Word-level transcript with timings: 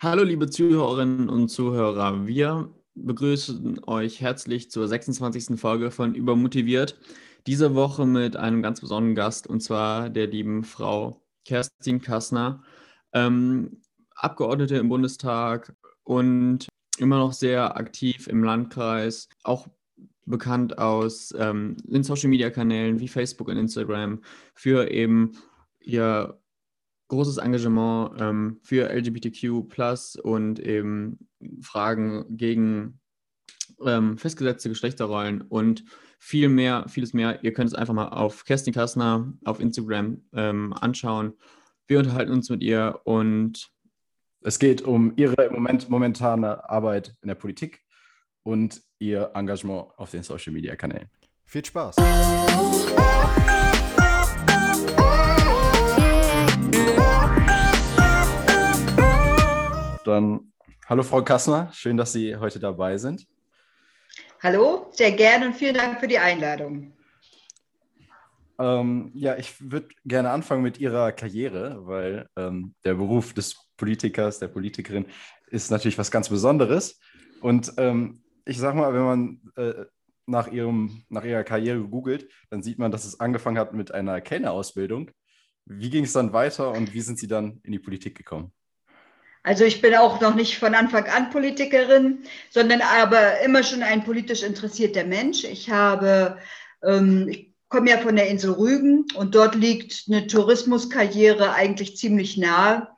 Hallo 0.00 0.22
liebe 0.22 0.48
Zuhörerinnen 0.48 1.28
und 1.28 1.48
Zuhörer, 1.48 2.28
wir 2.28 2.72
begrüßen 2.94 3.80
euch 3.88 4.20
herzlich 4.20 4.70
zur 4.70 4.86
26. 4.86 5.58
Folge 5.58 5.90
von 5.90 6.14
Übermotiviert. 6.14 6.96
Diese 7.48 7.74
Woche 7.74 8.06
mit 8.06 8.36
einem 8.36 8.62
ganz 8.62 8.80
besonderen 8.80 9.16
Gast 9.16 9.48
und 9.48 9.60
zwar 9.60 10.08
der 10.08 10.28
lieben 10.28 10.62
Frau 10.62 11.26
Kerstin 11.44 12.00
Kassner, 12.00 12.62
ähm, 13.12 13.82
Abgeordnete 14.14 14.76
im 14.76 14.88
Bundestag 14.88 15.74
und 16.04 16.68
immer 16.98 17.18
noch 17.18 17.32
sehr 17.32 17.76
aktiv 17.76 18.28
im 18.28 18.44
Landkreis, 18.44 19.28
auch 19.42 19.66
bekannt 20.26 20.78
aus 20.78 21.34
ähm, 21.36 21.76
den 21.82 22.04
Social-Media-Kanälen 22.04 23.00
wie 23.00 23.08
Facebook 23.08 23.48
und 23.48 23.56
Instagram 23.56 24.20
für 24.54 24.92
eben 24.92 25.32
ihr 25.80 26.38
großes 27.08 27.38
Engagement 27.38 28.20
ähm, 28.20 28.58
für 28.62 28.90
LGBTQ 28.90 29.66
und 30.22 30.60
eben 30.60 31.18
Fragen 31.60 32.24
gegen 32.36 33.00
ähm, 33.84 34.18
festgesetzte 34.18 34.68
Geschlechterrollen 34.68 35.42
und 35.42 35.84
viel 36.18 36.48
mehr, 36.48 36.86
vieles 36.88 37.14
mehr. 37.14 37.42
Ihr 37.42 37.52
könnt 37.52 37.68
es 37.68 37.74
einfach 37.74 37.94
mal 37.94 38.08
auf 38.08 38.44
Kerstin 38.44 38.74
Kassner 38.74 39.32
auf 39.44 39.60
Instagram 39.60 40.22
ähm, 40.32 40.72
anschauen. 40.74 41.34
Wir 41.86 41.98
unterhalten 41.98 42.32
uns 42.32 42.50
mit 42.50 42.62
ihr 42.62 43.00
und 43.04 43.70
es 44.42 44.58
geht 44.58 44.82
um 44.82 45.14
ihre 45.16 45.50
Moment 45.50 45.88
momentane 45.88 46.68
Arbeit 46.68 47.16
in 47.22 47.28
der 47.28 47.34
Politik 47.34 47.82
und 48.42 48.82
ihr 48.98 49.30
Engagement 49.34 49.88
auf 49.96 50.10
den 50.10 50.22
Social 50.22 50.52
Media 50.52 50.76
Kanälen. 50.76 51.08
Viel 51.44 51.64
Spaß! 51.64 51.96
Dann 60.08 60.52
hallo 60.86 61.02
Frau 61.02 61.22
Kassner, 61.22 61.70
schön, 61.74 61.98
dass 61.98 62.14
Sie 62.14 62.34
heute 62.34 62.58
dabei 62.58 62.96
sind. 62.96 63.26
Hallo, 64.42 64.88
sehr 64.90 65.12
gerne 65.12 65.48
und 65.48 65.54
vielen 65.54 65.74
Dank 65.74 66.00
für 66.00 66.08
die 66.08 66.18
Einladung. 66.18 66.94
Ähm, 68.58 69.10
ja, 69.12 69.36
ich 69.36 69.70
würde 69.70 69.88
gerne 70.06 70.30
anfangen 70.30 70.62
mit 70.62 70.78
Ihrer 70.78 71.12
Karriere, 71.12 71.86
weil 71.86 72.26
ähm, 72.36 72.74
der 72.86 72.94
Beruf 72.94 73.34
des 73.34 73.68
Politikers, 73.76 74.38
der 74.38 74.48
Politikerin 74.48 75.04
ist 75.48 75.70
natürlich 75.70 75.98
was 75.98 76.10
ganz 76.10 76.30
Besonderes. 76.30 76.98
Und 77.42 77.74
ähm, 77.76 78.22
ich 78.46 78.56
sag 78.56 78.76
mal, 78.76 78.94
wenn 78.94 79.02
man 79.02 79.40
äh, 79.56 79.84
nach, 80.24 80.50
ihrem, 80.50 81.04
nach 81.10 81.24
ihrer 81.24 81.44
Karriere 81.44 81.80
googelt, 81.80 82.32
dann 82.48 82.62
sieht 82.62 82.78
man, 82.78 82.90
dass 82.90 83.04
es 83.04 83.20
angefangen 83.20 83.58
hat 83.58 83.74
mit 83.74 83.92
einer 83.92 84.22
Kellnerausbildung. 84.22 85.10
Wie 85.66 85.90
ging 85.90 86.04
es 86.04 86.14
dann 86.14 86.32
weiter 86.32 86.72
und 86.72 86.94
wie 86.94 87.02
sind 87.02 87.18
Sie 87.18 87.28
dann 87.28 87.60
in 87.62 87.72
die 87.72 87.78
Politik 87.78 88.16
gekommen? 88.16 88.54
Also 89.48 89.64
ich 89.64 89.80
bin 89.80 89.94
auch 89.94 90.20
noch 90.20 90.34
nicht 90.34 90.58
von 90.58 90.74
Anfang 90.74 91.06
an 91.06 91.30
Politikerin, 91.30 92.18
sondern 92.50 92.82
aber 92.82 93.40
immer 93.40 93.62
schon 93.62 93.82
ein 93.82 94.04
politisch 94.04 94.42
interessierter 94.42 95.04
Mensch. 95.04 95.42
Ich 95.44 95.70
habe, 95.70 96.36
ähm, 96.84 97.28
ich 97.30 97.54
komme 97.70 97.88
ja 97.88 97.96
von 97.96 98.14
der 98.14 98.28
Insel 98.28 98.50
Rügen 98.52 99.06
und 99.14 99.34
dort 99.34 99.54
liegt 99.54 100.04
eine 100.06 100.26
Tourismuskarriere 100.26 101.54
eigentlich 101.54 101.96
ziemlich 101.96 102.36
nahe. 102.36 102.88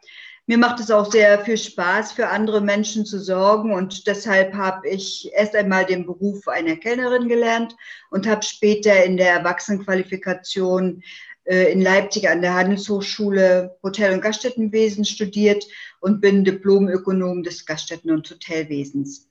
Mir 0.47 0.59
macht 0.59 0.81
es 0.81 0.91
auch 0.91 1.12
sehr 1.12 1.39
viel 1.45 1.56
Spaß, 1.56 2.11
für 2.11 2.27
andere 2.27 2.61
Menschen 2.61 3.06
zu 3.06 3.21
sorgen 3.21 3.73
und 3.73 4.09
deshalb 4.09 4.53
habe 4.55 4.89
ich 4.89 5.31
erst 5.33 5.55
einmal 5.55 5.87
den 5.87 6.05
Beruf 6.05 6.48
einer 6.48 6.75
Kellnerin 6.75 7.28
gelernt 7.28 7.77
und 8.11 8.27
habe 8.27 8.43
später 8.43 9.05
in 9.05 9.17
der 9.17 9.34
Erwachsenenqualifikation 9.34 11.05
in 11.51 11.81
Leipzig 11.81 12.29
an 12.29 12.43
der 12.43 12.55
Handelshochschule 12.55 13.77
Hotel- 13.83 14.12
und 14.12 14.23
Gaststättenwesen 14.23 15.05
studiert 15.05 15.67
und 16.01 16.20
bin 16.20 16.45
Diplomökonom 16.45 17.43
des 17.43 17.67
Gaststätten- 17.67 18.11
und 18.11 18.31
Hotelwesens. 18.31 19.29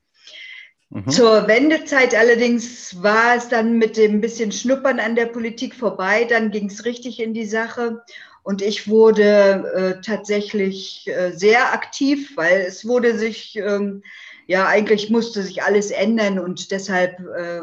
Mhm. 0.90 1.10
Zur 1.10 1.48
Wendezeit 1.48 2.16
allerdings 2.16 3.02
war 3.04 3.36
es 3.36 3.48
dann 3.48 3.78
mit 3.78 3.96
dem 3.96 4.22
bisschen 4.22 4.52
Schnuppern 4.52 5.00
an 5.00 5.16
der 5.16 5.28
Politik 5.28 5.76
vorbei. 5.76 6.26
Dann 6.26 6.52
ging 6.52 6.70
es 6.70 6.86
richtig 6.86 7.20
in 7.20 7.34
die 7.34 7.46
Sache. 7.46 8.04
Und 8.42 8.62
ich 8.62 8.88
wurde 8.88 9.72
äh, 9.76 10.02
tatsächlich 10.02 11.08
äh, 11.08 11.32
sehr 11.32 11.74
aktiv, 11.74 12.36
weil 12.36 12.62
es 12.62 12.88
wurde 12.88 13.18
sich, 13.18 13.58
ähm, 13.58 14.02
ja, 14.48 14.68
eigentlich 14.68 15.12
musste 15.12 15.44
sich 15.44 15.62
alles 15.62 15.92
ändern 15.92 16.40
und 16.40 16.72
deshalb 16.72 17.20
äh, 17.20 17.62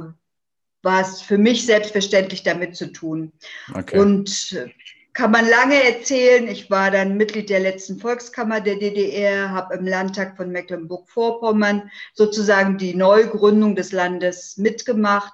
war 0.86 1.02
es 1.02 1.20
für 1.20 1.36
mich 1.36 1.66
selbstverständlich 1.66 2.44
damit 2.44 2.76
zu 2.76 2.92
tun. 2.92 3.32
Okay. 3.74 3.98
Und 3.98 4.52
äh, 4.52 4.70
kann 5.12 5.32
man 5.32 5.48
lange 5.48 5.74
erzählen. 5.82 6.46
Ich 6.46 6.70
war 6.70 6.92
dann 6.92 7.16
Mitglied 7.16 7.50
der 7.50 7.58
letzten 7.58 7.98
Volkskammer 7.98 8.60
der 8.60 8.76
DDR, 8.76 9.50
habe 9.50 9.74
im 9.74 9.84
Landtag 9.84 10.36
von 10.36 10.52
Mecklenburg-Vorpommern 10.52 11.90
sozusagen 12.14 12.78
die 12.78 12.94
Neugründung 12.94 13.74
des 13.74 13.90
Landes 13.90 14.58
mitgemacht, 14.58 15.32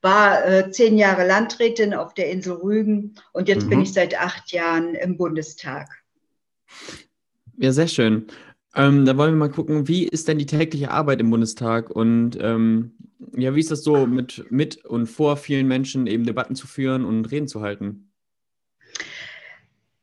war 0.00 0.46
äh, 0.46 0.70
zehn 0.70 0.96
Jahre 0.96 1.26
Landrätin 1.26 1.92
auf 1.92 2.14
der 2.14 2.30
Insel 2.30 2.54
Rügen 2.54 3.16
und 3.32 3.48
jetzt 3.48 3.66
mhm. 3.66 3.70
bin 3.70 3.80
ich 3.82 3.92
seit 3.92 4.18
acht 4.18 4.50
Jahren 4.50 4.94
im 4.94 5.18
Bundestag. 5.18 5.90
Ja, 7.58 7.70
sehr 7.70 7.88
schön. 7.88 8.28
Ähm, 8.74 9.04
da 9.04 9.16
wollen 9.18 9.32
wir 9.32 9.38
mal 9.38 9.50
gucken, 9.50 9.88
wie 9.88 10.04
ist 10.04 10.26
denn 10.26 10.38
die 10.38 10.46
tägliche 10.46 10.90
Arbeit 10.90 11.20
im 11.20 11.30
Bundestag 11.30 11.90
und 11.90 12.38
ähm, 12.40 12.92
ja, 13.36 13.54
wie 13.54 13.60
ist 13.60 13.70
das 13.70 13.84
so 13.84 14.06
mit, 14.06 14.50
mit 14.50 14.84
und 14.84 15.06
vor 15.06 15.36
vielen 15.36 15.68
Menschen 15.68 16.06
eben 16.06 16.24
Debatten 16.24 16.54
zu 16.54 16.66
führen 16.66 17.04
und 17.04 17.26
Reden 17.26 17.48
zu 17.48 17.60
halten? 17.60 18.10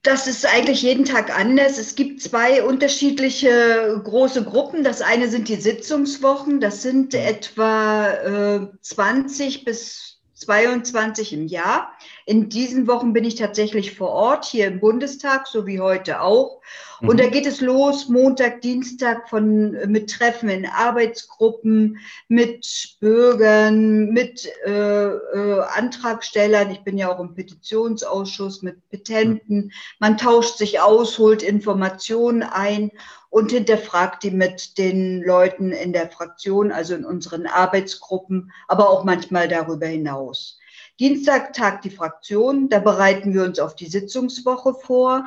Das 0.03 0.27
ist 0.27 0.45
eigentlich 0.45 0.81
jeden 0.81 1.05
Tag 1.05 1.37
anders. 1.37 1.77
Es 1.77 1.95
gibt 1.95 2.21
zwei 2.21 2.61
unterschiedliche 2.61 4.01
große 4.03 4.43
Gruppen. 4.43 4.83
Das 4.83 5.01
eine 5.01 5.29
sind 5.29 5.47
die 5.47 5.55
Sitzungswochen. 5.55 6.59
Das 6.59 6.81
sind 6.81 7.13
mhm. 7.13 7.19
etwa 7.19 8.07
äh, 8.09 8.67
20 8.81 9.63
bis 9.63 10.19
22 10.33 11.31
im 11.31 11.47
Jahr. 11.47 11.93
In 12.25 12.49
diesen 12.49 12.87
Wochen 12.87 13.11
bin 13.11 13.25
ich 13.25 13.35
tatsächlich 13.35 13.95
vor 13.95 14.09
Ort, 14.09 14.45
hier 14.45 14.67
im 14.67 14.79
Bundestag, 14.79 15.47
so 15.47 15.67
wie 15.67 15.79
heute 15.81 16.21
auch. 16.21 16.61
Und 17.01 17.15
mhm. 17.15 17.17
da 17.17 17.27
geht 17.27 17.45
es 17.45 17.59
los, 17.59 18.07
Montag, 18.07 18.61
Dienstag 18.61 19.29
von, 19.29 19.71
mit 19.87 20.09
Treffen 20.09 20.47
in 20.47 20.65
Arbeitsgruppen, 20.65 21.97
mit 22.29 22.95
Bürgern, 23.01 24.09
mit 24.11 24.49
äh, 24.65 25.07
äh, 25.07 25.59
Antragstellern. 25.75 26.71
Ich 26.71 26.83
bin 26.83 26.97
ja 26.97 27.13
auch 27.13 27.19
im 27.19 27.33
Petitionsausschuss 27.33 28.61
mit 28.61 28.89
Petenten. 28.89 29.73
Man 29.99 30.17
tauscht 30.17 30.57
sich 30.57 30.79
aus, 30.79 31.19
holt 31.19 31.43
Informationen 31.43 32.41
ein 32.41 32.91
und 33.29 33.51
hinterfragt 33.51 34.23
die 34.23 34.31
mit 34.31 34.77
den 34.77 35.23
Leuten 35.23 35.71
in 35.71 35.91
der 35.91 36.09
Fraktion, 36.09 36.71
also 36.71 36.95
in 36.95 37.03
unseren 37.03 37.47
Arbeitsgruppen, 37.47 38.51
aber 38.69 38.89
auch 38.89 39.03
manchmal 39.03 39.49
darüber 39.49 39.87
hinaus. 39.87 40.59
Dienstag 40.99 41.53
tagt 41.53 41.85
die 41.85 41.89
Fraktion, 41.89 42.69
da 42.69 42.79
bereiten 42.79 43.33
wir 43.33 43.43
uns 43.43 43.59
auf 43.59 43.75
die 43.75 43.87
Sitzungswoche 43.87 44.73
vor. 44.73 45.25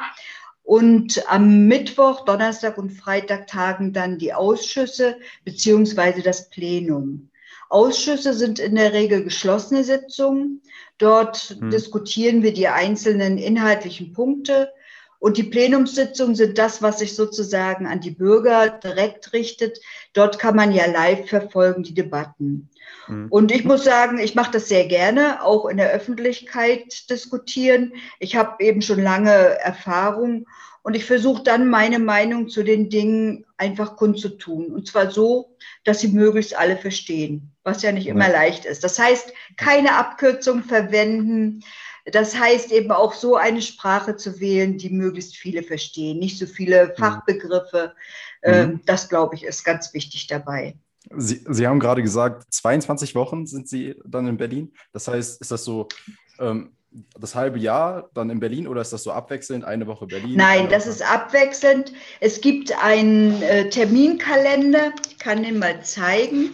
Und 0.63 1.23
am 1.29 1.67
Mittwoch, 1.69 2.25
Donnerstag 2.25 2.77
und 2.79 2.91
Freitag 2.91 3.47
tagen 3.47 3.93
dann 3.93 4.19
die 4.19 4.35
Ausschüsse 4.35 5.17
beziehungsweise 5.45 6.23
das 6.23 6.51
Plenum. 6.51 7.31
Ausschüsse 7.69 8.35
sind 8.35 8.59
in 8.59 8.75
der 8.75 8.93
Regel 8.93 9.25
geschlossene 9.25 9.85
Sitzungen. 9.85 10.63
Dort 10.99 11.57
hm. 11.59 11.71
diskutieren 11.71 12.43
wir 12.43 12.53
die 12.53 12.69
einzelnen 12.69 13.39
inhaltlichen 13.39 14.13
Punkte. 14.13 14.71
Und 15.19 15.37
die 15.37 15.45
Plenumssitzungen 15.45 16.35
sind 16.35 16.59
das, 16.59 16.83
was 16.83 16.99
sich 16.99 17.15
sozusagen 17.15 17.87
an 17.87 18.01
die 18.01 18.11
Bürger 18.11 18.69
direkt 18.69 19.33
richtet. 19.33 19.81
Dort 20.13 20.39
kann 20.39 20.57
man 20.57 20.73
ja 20.73 20.87
live 20.87 21.29
verfolgen, 21.29 21.83
die 21.83 21.95
Debatten. 21.95 22.71
Mhm. 23.09 23.29
Und 23.31 23.53
ich 23.53 23.65
muss 23.65 23.85
sagen, 23.85 24.19
ich 24.19 24.35
mache 24.35 24.53
das 24.53 24.69
sehr 24.69 24.87
gerne, 24.87 25.43
auch 25.43 25.67
in 25.67 25.77
der 25.79 25.91
Öffentlichkeit 25.91 27.09
diskutieren. 27.11 27.93
Ich 28.21 28.37
habe 28.37 28.63
eben 28.63 28.83
schon 28.83 29.03
lange 29.03 29.31
Erfahrung 29.31 30.47
und 30.83 30.95
ich 30.95 31.05
versuche 31.05 31.43
dann 31.43 31.69
meine 31.69 31.99
Meinung 31.99 32.49
zu 32.49 32.63
den 32.63 32.89
Dingen 32.89 33.45
einfach 33.57 33.97
kundzutun. 33.97 34.67
Und 34.67 34.87
zwar 34.87 35.11
so, 35.11 35.57
dass 35.83 36.01
sie 36.01 36.09
möglichst 36.09 36.57
alle 36.57 36.77
verstehen, 36.77 37.51
was 37.65 37.83
ja 37.83 37.91
nicht 37.91 38.07
immer 38.07 38.29
leicht 38.29 38.65
ist. 38.65 38.85
Das 38.85 38.97
heißt, 38.97 39.33
keine 39.57 39.97
Abkürzung 39.97 40.63
verwenden. 40.63 41.65
Das 42.13 42.39
heißt 42.39 42.71
eben 42.71 42.93
auch 42.93 43.13
so 43.13 43.37
eine 43.37 43.61
Sprache 43.63 44.17
zu 44.17 44.39
wählen, 44.39 44.79
die 44.79 44.91
möglichst 44.91 45.37
viele 45.37 45.63
verstehen, 45.63 46.19
nicht 46.19 46.39
so 46.39 46.47
viele 46.47 46.89
mhm. 46.89 47.01
Fachbegriffe. 47.01 47.95
Mhm. 48.45 48.81
Das, 48.87 49.09
glaube 49.09 49.35
ich, 49.35 49.45
ist 49.45 49.65
ganz 49.65 49.93
wichtig 49.93 50.29
dabei. 50.29 50.77
Sie, 51.17 51.45
Sie 51.49 51.67
haben 51.67 51.81
gerade 51.81 52.03
gesagt, 52.03 52.45
22 52.53 53.15
Wochen 53.15 53.47
sind 53.47 53.69
Sie 53.69 53.95
dann 54.05 54.27
in 54.27 54.37
Berlin. 54.37 54.73
Das 54.93 55.09
heißt, 55.09 55.41
ist 55.41 55.51
das 55.51 55.65
so 55.65 55.89
ähm, 56.39 56.77
das 57.19 57.35
halbe 57.35 57.59
Jahr 57.59 58.09
dann 58.15 58.31
in 58.31 58.41
Berlin 58.41 58.67
oder 58.67 58.81
ist 58.81 58.93
das 58.93 59.03
so 59.03 59.13
abwechselnd, 59.13 59.65
eine 59.65 59.87
Woche 59.87 60.07
Berlin? 60.07 60.37
Nein, 60.37 60.69
das 60.69 60.87
ist 60.87 61.03
abwechselnd. 61.03 61.93
Es 62.21 62.41
gibt 62.41 62.73
einen 62.83 63.43
äh, 63.43 63.69
Terminkalender, 63.69 64.93
ich 65.09 65.19
kann 65.19 65.43
den 65.43 65.59
mal 65.59 65.83
zeigen. 65.83 66.53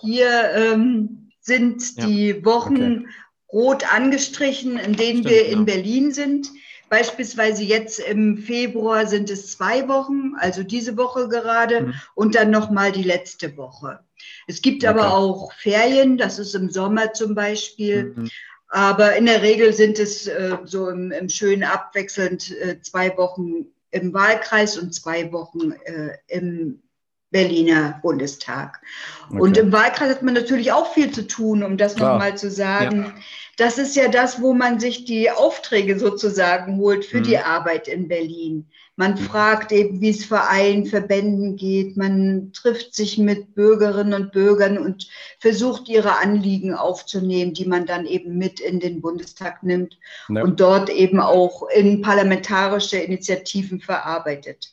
Hier 0.00 0.50
ähm, 0.54 1.30
sind 1.40 1.96
ja. 1.96 2.06
die 2.06 2.44
Wochen 2.44 2.74
okay. 2.74 3.06
Rot 3.52 3.92
angestrichen, 3.92 4.78
in 4.78 4.94
denen 4.94 5.20
Stimmt, 5.20 5.30
wir 5.30 5.46
in 5.46 5.58
ja. 5.58 5.64
Berlin 5.64 6.12
sind. 6.12 6.50
Beispielsweise 6.88 7.64
jetzt 7.64 7.98
im 7.98 8.38
Februar 8.38 9.06
sind 9.06 9.28
es 9.28 9.52
zwei 9.52 9.88
Wochen, 9.88 10.32
also 10.38 10.62
diese 10.62 10.96
Woche 10.96 11.28
gerade 11.28 11.82
mhm. 11.82 11.94
und 12.14 12.34
dann 12.34 12.50
nochmal 12.50 12.92
die 12.92 13.02
letzte 13.02 13.56
Woche. 13.58 14.00
Es 14.46 14.62
gibt 14.62 14.84
okay. 14.84 14.88
aber 14.88 15.12
auch 15.12 15.52
Ferien, 15.52 16.16
das 16.16 16.38
ist 16.38 16.54
im 16.54 16.70
Sommer 16.70 17.12
zum 17.12 17.34
Beispiel. 17.34 18.14
Mhm. 18.16 18.30
Aber 18.68 19.16
in 19.16 19.26
der 19.26 19.42
Regel 19.42 19.72
sind 19.72 19.98
es 19.98 20.26
äh, 20.26 20.56
so 20.64 20.88
im, 20.88 21.10
im 21.10 21.28
schönen 21.28 21.64
abwechselnd 21.64 22.50
äh, 22.58 22.80
zwei 22.80 23.16
Wochen 23.16 23.66
im 23.90 24.12
Wahlkreis 24.12 24.76
und 24.76 24.94
zwei 24.94 25.32
Wochen 25.32 25.72
äh, 25.84 26.16
im 26.26 26.82
Berliner 27.30 27.98
Bundestag. 28.02 28.80
Okay. 29.28 29.40
Und 29.40 29.58
im 29.58 29.70
Wahlkreis 29.70 30.10
hat 30.10 30.22
man 30.22 30.34
natürlich 30.34 30.72
auch 30.72 30.92
viel 30.94 31.10
zu 31.10 31.26
tun, 31.26 31.62
um 31.62 31.76
das 31.76 31.96
nochmal 31.96 32.38
zu 32.38 32.50
sagen. 32.50 33.02
Ja. 33.02 33.14
Das 33.58 33.76
ist 33.76 33.96
ja 33.96 34.08
das, 34.08 34.40
wo 34.40 34.54
man 34.54 34.80
sich 34.80 35.04
die 35.04 35.30
Aufträge 35.30 35.98
sozusagen 35.98 36.78
holt 36.78 37.04
für 37.04 37.18
mhm. 37.18 37.24
die 37.24 37.38
Arbeit 37.38 37.86
in 37.86 38.08
Berlin. 38.08 38.66
Man 38.96 39.12
mhm. 39.12 39.18
fragt 39.18 39.72
eben, 39.72 40.00
wie 40.00 40.08
es 40.08 40.24
Vereinen, 40.24 40.86
Verbänden 40.86 41.56
geht. 41.56 41.98
Man 41.98 42.52
trifft 42.54 42.94
sich 42.94 43.18
mit 43.18 43.54
Bürgerinnen 43.54 44.14
und 44.14 44.32
Bürgern 44.32 44.78
und 44.78 45.08
versucht, 45.38 45.88
ihre 45.88 46.18
Anliegen 46.18 46.72
aufzunehmen, 46.72 47.52
die 47.52 47.66
man 47.66 47.84
dann 47.84 48.06
eben 48.06 48.38
mit 48.38 48.58
in 48.58 48.80
den 48.80 49.02
Bundestag 49.02 49.62
nimmt 49.62 49.98
ja. 50.30 50.42
und 50.42 50.60
dort 50.60 50.88
eben 50.88 51.20
auch 51.20 51.68
in 51.68 52.00
parlamentarische 52.00 52.96
Initiativen 52.96 53.80
verarbeitet. 53.80 54.72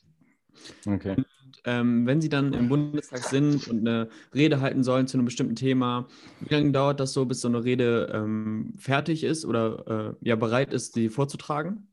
Okay 0.87 1.17
ähm, 1.65 2.05
wenn 2.05 2.21
Sie 2.21 2.29
dann 2.29 2.53
im 2.53 2.69
Bundestag 2.69 3.23
sind 3.23 3.67
und 3.67 3.79
eine 3.79 4.09
Rede 4.33 4.61
halten 4.61 4.83
sollen 4.83 5.07
zu 5.07 5.17
einem 5.17 5.25
bestimmten 5.25 5.55
Thema, 5.55 6.07
wie 6.41 6.53
lange 6.53 6.71
dauert 6.71 6.99
das 6.99 7.13
so, 7.13 7.25
bis 7.25 7.41
so 7.41 7.47
eine 7.47 7.63
Rede 7.63 8.11
ähm, 8.13 8.73
fertig 8.77 9.23
ist 9.23 9.45
oder 9.45 10.15
äh, 10.21 10.27
ja 10.27 10.35
bereit 10.35 10.73
ist, 10.73 10.93
sie 10.93 11.09
vorzutragen? 11.09 11.87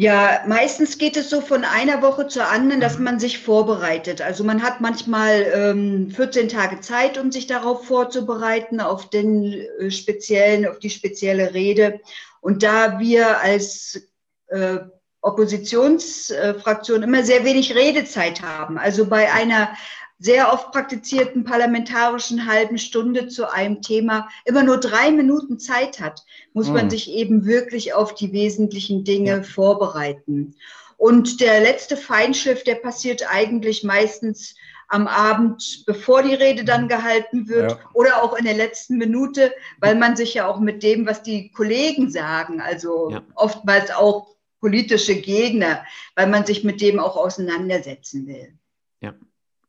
Ja, 0.00 0.44
meistens 0.46 0.96
geht 0.96 1.16
es 1.16 1.28
so 1.28 1.40
von 1.40 1.64
einer 1.64 2.02
Woche 2.02 2.28
zur 2.28 2.46
anderen, 2.48 2.80
dass 2.80 2.98
mhm. 2.98 3.04
man 3.04 3.18
sich 3.18 3.40
vorbereitet. 3.40 4.22
Also 4.22 4.44
man 4.44 4.62
hat 4.62 4.80
manchmal 4.80 5.44
ähm, 5.52 6.12
14 6.12 6.48
Tage 6.48 6.78
Zeit, 6.78 7.18
um 7.18 7.32
sich 7.32 7.48
darauf 7.48 7.84
vorzubereiten, 7.84 8.80
auf 8.80 9.10
den 9.10 9.54
äh, 9.80 9.90
speziellen, 9.90 10.68
auf 10.68 10.78
die 10.78 10.90
spezielle 10.90 11.52
Rede. 11.52 12.00
Und 12.40 12.62
da 12.62 13.00
wir 13.00 13.40
als 13.40 14.00
äh, 14.46 14.78
Oppositionsfraktionen 15.20 17.02
immer 17.02 17.24
sehr 17.24 17.44
wenig 17.44 17.74
Redezeit 17.74 18.42
haben. 18.42 18.78
Also 18.78 19.06
bei 19.06 19.32
einer 19.32 19.70
sehr 20.18 20.52
oft 20.52 20.72
praktizierten 20.72 21.44
parlamentarischen 21.44 22.46
halben 22.46 22.78
Stunde 22.78 23.28
zu 23.28 23.52
einem 23.52 23.82
Thema 23.82 24.28
immer 24.44 24.64
nur 24.64 24.78
drei 24.78 25.12
Minuten 25.12 25.58
Zeit 25.58 26.00
hat, 26.00 26.24
muss 26.52 26.68
man 26.68 26.82
hm. 26.82 26.90
sich 26.90 27.10
eben 27.10 27.46
wirklich 27.46 27.94
auf 27.94 28.14
die 28.14 28.32
wesentlichen 28.32 29.04
Dinge 29.04 29.30
ja. 29.30 29.42
vorbereiten. 29.42 30.56
Und 30.96 31.40
der 31.40 31.60
letzte 31.60 31.96
Feinschliff, 31.96 32.64
der 32.64 32.74
passiert 32.74 33.32
eigentlich 33.32 33.84
meistens 33.84 34.56
am 34.88 35.06
Abend, 35.06 35.84
bevor 35.86 36.22
die 36.22 36.34
Rede 36.34 36.64
dann 36.64 36.82
hm. 36.82 36.88
gehalten 36.88 37.48
wird 37.48 37.72
ja. 37.72 37.78
oder 37.92 38.22
auch 38.22 38.36
in 38.36 38.44
der 38.44 38.54
letzten 38.54 38.98
Minute, 38.98 39.52
weil 39.78 39.94
man 39.94 40.16
sich 40.16 40.34
ja 40.34 40.48
auch 40.48 40.58
mit 40.58 40.82
dem, 40.82 41.06
was 41.06 41.22
die 41.22 41.52
Kollegen 41.52 42.10
sagen, 42.10 42.60
also 42.60 43.10
ja. 43.10 43.22
oftmals 43.36 43.92
auch 43.92 44.37
politische 44.60 45.20
Gegner, 45.20 45.84
weil 46.14 46.28
man 46.28 46.46
sich 46.46 46.64
mit 46.64 46.80
dem 46.80 46.98
auch 46.98 47.16
auseinandersetzen 47.16 48.26
will. 48.26 48.58
Ja. 49.00 49.14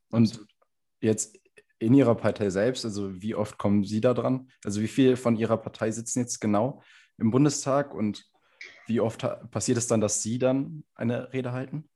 Und 0.09 0.45
jetzt 1.01 1.37
in 1.79 1.93
Ihrer 1.93 2.15
Partei 2.15 2.49
selbst, 2.49 2.85
also 2.85 3.21
wie 3.21 3.35
oft 3.35 3.57
kommen 3.57 3.83
Sie 3.83 4.01
da 4.01 4.13
dran? 4.13 4.51
Also 4.63 4.81
wie 4.81 4.87
viele 4.87 5.17
von 5.17 5.35
Ihrer 5.35 5.57
Partei 5.57 5.91
sitzen 5.91 6.19
jetzt 6.19 6.39
genau 6.39 6.83
im 7.17 7.31
Bundestag 7.31 7.93
und 7.93 8.25
wie 8.87 8.99
oft 8.99 9.25
passiert 9.51 9.77
es 9.77 9.87
dann, 9.87 10.01
dass 10.01 10.21
Sie 10.21 10.39
dann 10.39 10.83
eine 10.95 11.31
Rede 11.31 11.51
halten? 11.51 11.87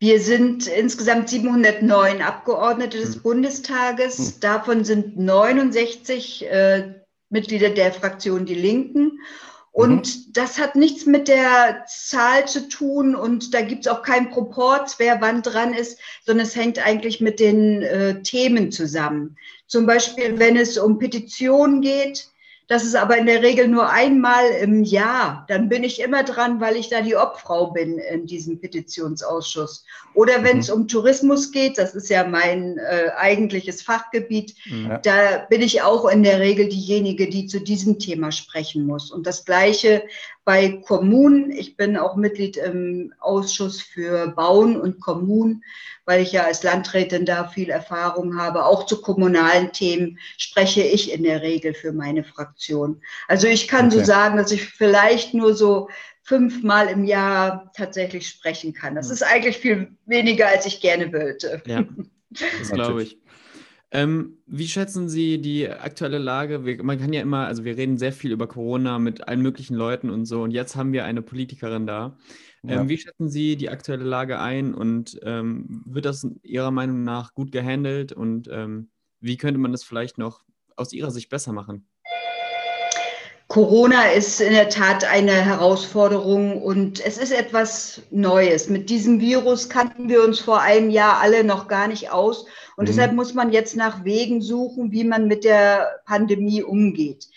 Wir 0.00 0.20
sind 0.20 0.66
insgesamt 0.66 1.28
709 1.28 2.20
Abgeordnete 2.20 2.98
des 2.98 3.16
hm. 3.16 3.22
Bundestages. 3.22 4.34
Hm. 4.34 4.40
Davon 4.40 4.84
sind 4.84 5.16
69 5.16 6.46
äh, 6.46 6.94
Mitglieder 7.30 7.70
der 7.70 7.92
Fraktion 7.92 8.44
Die 8.44 8.54
Linken 8.54 9.20
und 9.74 10.06
mhm. 10.06 10.32
das 10.34 10.58
hat 10.60 10.76
nichts 10.76 11.04
mit 11.04 11.26
der 11.26 11.84
Zahl 11.88 12.46
zu 12.46 12.68
tun 12.68 13.16
und 13.16 13.52
da 13.52 13.60
gibt 13.60 13.86
es 13.86 13.92
auch 13.92 14.02
keinen 14.02 14.30
Proport, 14.30 14.94
wer 14.98 15.20
wann 15.20 15.42
dran 15.42 15.74
ist, 15.74 15.98
sondern 16.24 16.46
es 16.46 16.54
hängt 16.54 16.78
eigentlich 16.78 17.20
mit 17.20 17.40
den 17.40 17.82
äh, 17.82 18.22
Themen 18.22 18.70
zusammen. 18.70 19.36
Zum 19.66 19.84
Beispiel, 19.84 20.38
wenn 20.38 20.56
es 20.56 20.78
um 20.78 21.00
Petitionen 21.00 21.80
geht, 21.80 22.28
das 22.66 22.84
ist 22.84 22.96
aber 22.96 23.18
in 23.18 23.26
der 23.26 23.42
Regel 23.42 23.68
nur 23.68 23.90
einmal 23.90 24.48
im 24.62 24.84
Jahr. 24.84 25.44
Dann 25.48 25.68
bin 25.68 25.84
ich 25.84 26.00
immer 26.00 26.22
dran, 26.22 26.60
weil 26.60 26.76
ich 26.76 26.88
da 26.88 27.02
die 27.02 27.16
Obfrau 27.16 27.72
bin 27.72 27.98
in 27.98 28.26
diesem 28.26 28.58
Petitionsausschuss. 28.58 29.84
Oder 30.14 30.42
wenn 30.42 30.60
es 30.60 30.68
mhm. 30.68 30.82
um 30.82 30.88
Tourismus 30.88 31.52
geht, 31.52 31.76
das 31.76 31.94
ist 31.94 32.08
ja 32.08 32.24
mein 32.26 32.78
äh, 32.78 33.10
eigentliches 33.16 33.82
Fachgebiet, 33.82 34.54
mhm. 34.64 34.98
da 35.02 35.46
bin 35.50 35.60
ich 35.60 35.82
auch 35.82 36.08
in 36.08 36.22
der 36.22 36.40
Regel 36.40 36.68
diejenige, 36.68 37.28
die 37.28 37.46
zu 37.46 37.60
diesem 37.60 37.98
Thema 37.98 38.32
sprechen 38.32 38.86
muss. 38.86 39.10
Und 39.10 39.26
das 39.26 39.44
Gleiche 39.44 40.02
bei 40.44 40.82
Kommunen. 40.86 41.50
Ich 41.50 41.76
bin 41.76 41.96
auch 41.96 42.16
Mitglied 42.16 42.56
im 42.56 43.14
Ausschuss 43.18 43.80
für 43.80 44.28
Bauen 44.28 44.80
und 44.80 45.00
Kommunen 45.00 45.64
weil 46.06 46.22
ich 46.22 46.32
ja 46.32 46.44
als 46.44 46.62
Landrätin 46.62 47.24
da 47.24 47.48
viel 47.48 47.70
Erfahrung 47.70 48.38
habe. 48.38 48.64
Auch 48.64 48.86
zu 48.86 49.00
kommunalen 49.00 49.72
Themen 49.72 50.18
spreche 50.36 50.82
ich 50.82 51.12
in 51.12 51.22
der 51.22 51.42
Regel 51.42 51.74
für 51.74 51.92
meine 51.92 52.24
Fraktion. 52.24 53.00
Also 53.28 53.46
ich 53.46 53.68
kann 53.68 53.86
okay. 53.86 53.98
so 53.98 54.04
sagen, 54.04 54.36
dass 54.36 54.52
ich 54.52 54.64
vielleicht 54.64 55.34
nur 55.34 55.54
so 55.54 55.88
fünfmal 56.22 56.88
im 56.88 57.04
Jahr 57.04 57.70
tatsächlich 57.76 58.26
sprechen 58.26 58.72
kann. 58.72 58.94
Das 58.94 59.06
hm. 59.06 59.12
ist 59.12 59.22
eigentlich 59.22 59.58
viel 59.58 59.88
weniger, 60.06 60.48
als 60.48 60.66
ich 60.66 60.80
gerne 60.80 61.12
wollte. 61.12 61.62
Ja, 61.66 61.84
das 62.58 62.70
glaube 62.70 63.02
ich. 63.02 63.18
Ähm, 63.94 64.38
wie 64.46 64.66
schätzen 64.66 65.08
Sie 65.08 65.40
die 65.40 65.68
aktuelle 65.70 66.18
Lage? 66.18 66.64
Wir, 66.64 66.82
man 66.82 66.98
kann 66.98 67.12
ja 67.12 67.20
immer, 67.20 67.46
also 67.46 67.64
wir 67.64 67.76
reden 67.76 67.96
sehr 67.96 68.12
viel 68.12 68.32
über 68.32 68.48
Corona 68.48 68.98
mit 68.98 69.28
allen 69.28 69.40
möglichen 69.40 69.76
Leuten 69.76 70.10
und 70.10 70.24
so. 70.26 70.42
Und 70.42 70.50
jetzt 70.50 70.74
haben 70.74 70.92
wir 70.92 71.04
eine 71.04 71.22
Politikerin 71.22 71.86
da. 71.86 72.18
Ja. 72.68 72.80
Ähm, 72.80 72.88
wie 72.88 72.98
schätzen 72.98 73.28
Sie 73.28 73.56
die 73.56 73.68
aktuelle 73.70 74.04
Lage 74.04 74.38
ein 74.40 74.74
und 74.74 75.18
ähm, 75.22 75.82
wird 75.86 76.06
das 76.06 76.26
Ihrer 76.42 76.70
Meinung 76.70 77.04
nach 77.04 77.34
gut 77.34 77.52
gehandelt 77.52 78.12
und 78.12 78.48
ähm, 78.50 78.90
wie 79.20 79.36
könnte 79.36 79.58
man 79.60 79.72
das 79.72 79.84
vielleicht 79.84 80.18
noch 80.18 80.44
aus 80.76 80.92
Ihrer 80.92 81.10
Sicht 81.10 81.28
besser 81.30 81.52
machen? 81.52 81.86
Corona 83.54 84.06
ist 84.06 84.40
in 84.40 84.52
der 84.52 84.68
Tat 84.68 85.04
eine 85.04 85.30
Herausforderung 85.30 86.60
und 86.60 86.98
es 87.06 87.18
ist 87.18 87.30
etwas 87.30 88.02
Neues. 88.10 88.68
Mit 88.68 88.90
diesem 88.90 89.20
Virus 89.20 89.68
kannten 89.68 90.08
wir 90.08 90.24
uns 90.24 90.40
vor 90.40 90.60
einem 90.60 90.90
Jahr 90.90 91.20
alle 91.20 91.44
noch 91.44 91.68
gar 91.68 91.86
nicht 91.86 92.10
aus 92.10 92.46
und 92.76 92.82
mhm. 92.82 92.86
deshalb 92.86 93.12
muss 93.12 93.32
man 93.32 93.52
jetzt 93.52 93.76
nach 93.76 94.04
Wegen 94.04 94.42
suchen, 94.42 94.90
wie 94.90 95.04
man 95.04 95.28
mit 95.28 95.44
der 95.44 96.00
Pandemie 96.04 96.64
umgeht. 96.64 97.28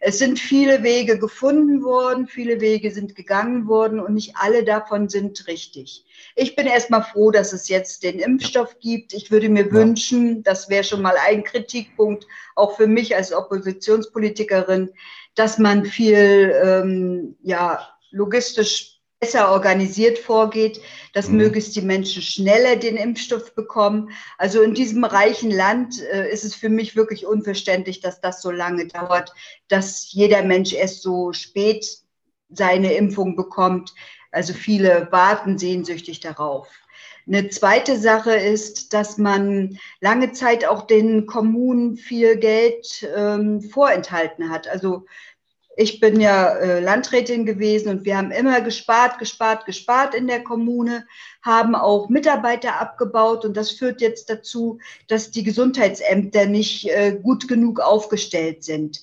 Es 0.00 0.18
sind 0.18 0.38
viele 0.38 0.82
Wege 0.82 1.18
gefunden 1.18 1.82
worden, 1.82 2.26
viele 2.26 2.62
Wege 2.62 2.90
sind 2.90 3.14
gegangen 3.14 3.68
worden 3.68 4.00
und 4.00 4.14
nicht 4.14 4.32
alle 4.36 4.64
davon 4.64 5.10
sind 5.10 5.46
richtig. 5.46 6.06
Ich 6.36 6.56
bin 6.56 6.66
erstmal 6.66 7.02
froh, 7.02 7.30
dass 7.30 7.52
es 7.52 7.68
jetzt 7.68 8.02
den 8.02 8.18
Impfstoff 8.18 8.78
gibt. 8.78 9.12
Ich 9.12 9.30
würde 9.30 9.50
mir 9.50 9.66
ja. 9.66 9.72
wünschen, 9.72 10.42
das 10.42 10.70
wäre 10.70 10.84
schon 10.84 11.02
mal 11.02 11.16
ein 11.26 11.44
Kritikpunkt, 11.44 12.26
auch 12.54 12.76
für 12.78 12.86
mich 12.86 13.14
als 13.14 13.34
Oppositionspolitikerin, 13.34 14.90
dass 15.36 15.58
man 15.58 15.84
viel 15.84 16.52
ähm, 16.64 17.36
ja, 17.42 17.88
logistisch 18.10 18.96
besser 19.20 19.50
organisiert 19.50 20.18
vorgeht, 20.18 20.80
dass 21.14 21.28
mhm. 21.28 21.36
möglichst 21.38 21.74
die 21.76 21.82
Menschen 21.82 22.22
schneller 22.22 22.76
den 22.76 22.96
Impfstoff 22.96 23.54
bekommen. 23.54 24.10
Also 24.36 24.62
in 24.62 24.74
diesem 24.74 25.04
reichen 25.04 25.50
Land 25.50 26.02
äh, 26.02 26.30
ist 26.30 26.44
es 26.44 26.54
für 26.54 26.68
mich 26.68 26.96
wirklich 26.96 27.26
unverständlich, 27.26 28.00
dass 28.00 28.20
das 28.20 28.42
so 28.42 28.50
lange 28.50 28.86
dauert, 28.88 29.32
dass 29.68 30.12
jeder 30.12 30.42
Mensch 30.42 30.72
erst 30.72 31.02
so 31.02 31.32
spät 31.32 31.86
seine 32.50 32.94
Impfung 32.94 33.36
bekommt. 33.36 33.94
Also 34.32 34.52
viele 34.52 35.08
warten 35.10 35.58
sehnsüchtig 35.58 36.20
darauf. 36.20 36.68
Eine 37.26 37.48
zweite 37.48 37.98
Sache 37.98 38.36
ist, 38.36 38.92
dass 38.92 39.18
man 39.18 39.78
lange 40.00 40.32
Zeit 40.32 40.64
auch 40.64 40.86
den 40.86 41.26
Kommunen 41.26 41.96
viel 41.96 42.36
Geld 42.36 43.06
ähm, 43.16 43.60
vorenthalten 43.62 44.48
hat. 44.48 44.68
Also 44.68 45.06
ich 45.76 45.98
bin 46.00 46.20
ja 46.20 46.50
äh, 46.56 46.80
Landrätin 46.80 47.44
gewesen 47.44 47.90
und 47.90 48.04
wir 48.04 48.16
haben 48.16 48.30
immer 48.30 48.60
gespart, 48.60 49.18
gespart, 49.18 49.66
gespart 49.66 50.14
in 50.14 50.28
der 50.28 50.42
Kommune, 50.42 51.06
haben 51.42 51.74
auch 51.74 52.08
Mitarbeiter 52.08 52.80
abgebaut 52.80 53.44
und 53.44 53.56
das 53.56 53.72
führt 53.72 54.00
jetzt 54.00 54.30
dazu, 54.30 54.78
dass 55.08 55.32
die 55.32 55.42
Gesundheitsämter 55.42 56.46
nicht 56.46 56.88
äh, 56.88 57.18
gut 57.20 57.48
genug 57.48 57.80
aufgestellt 57.80 58.64
sind. 58.64 59.02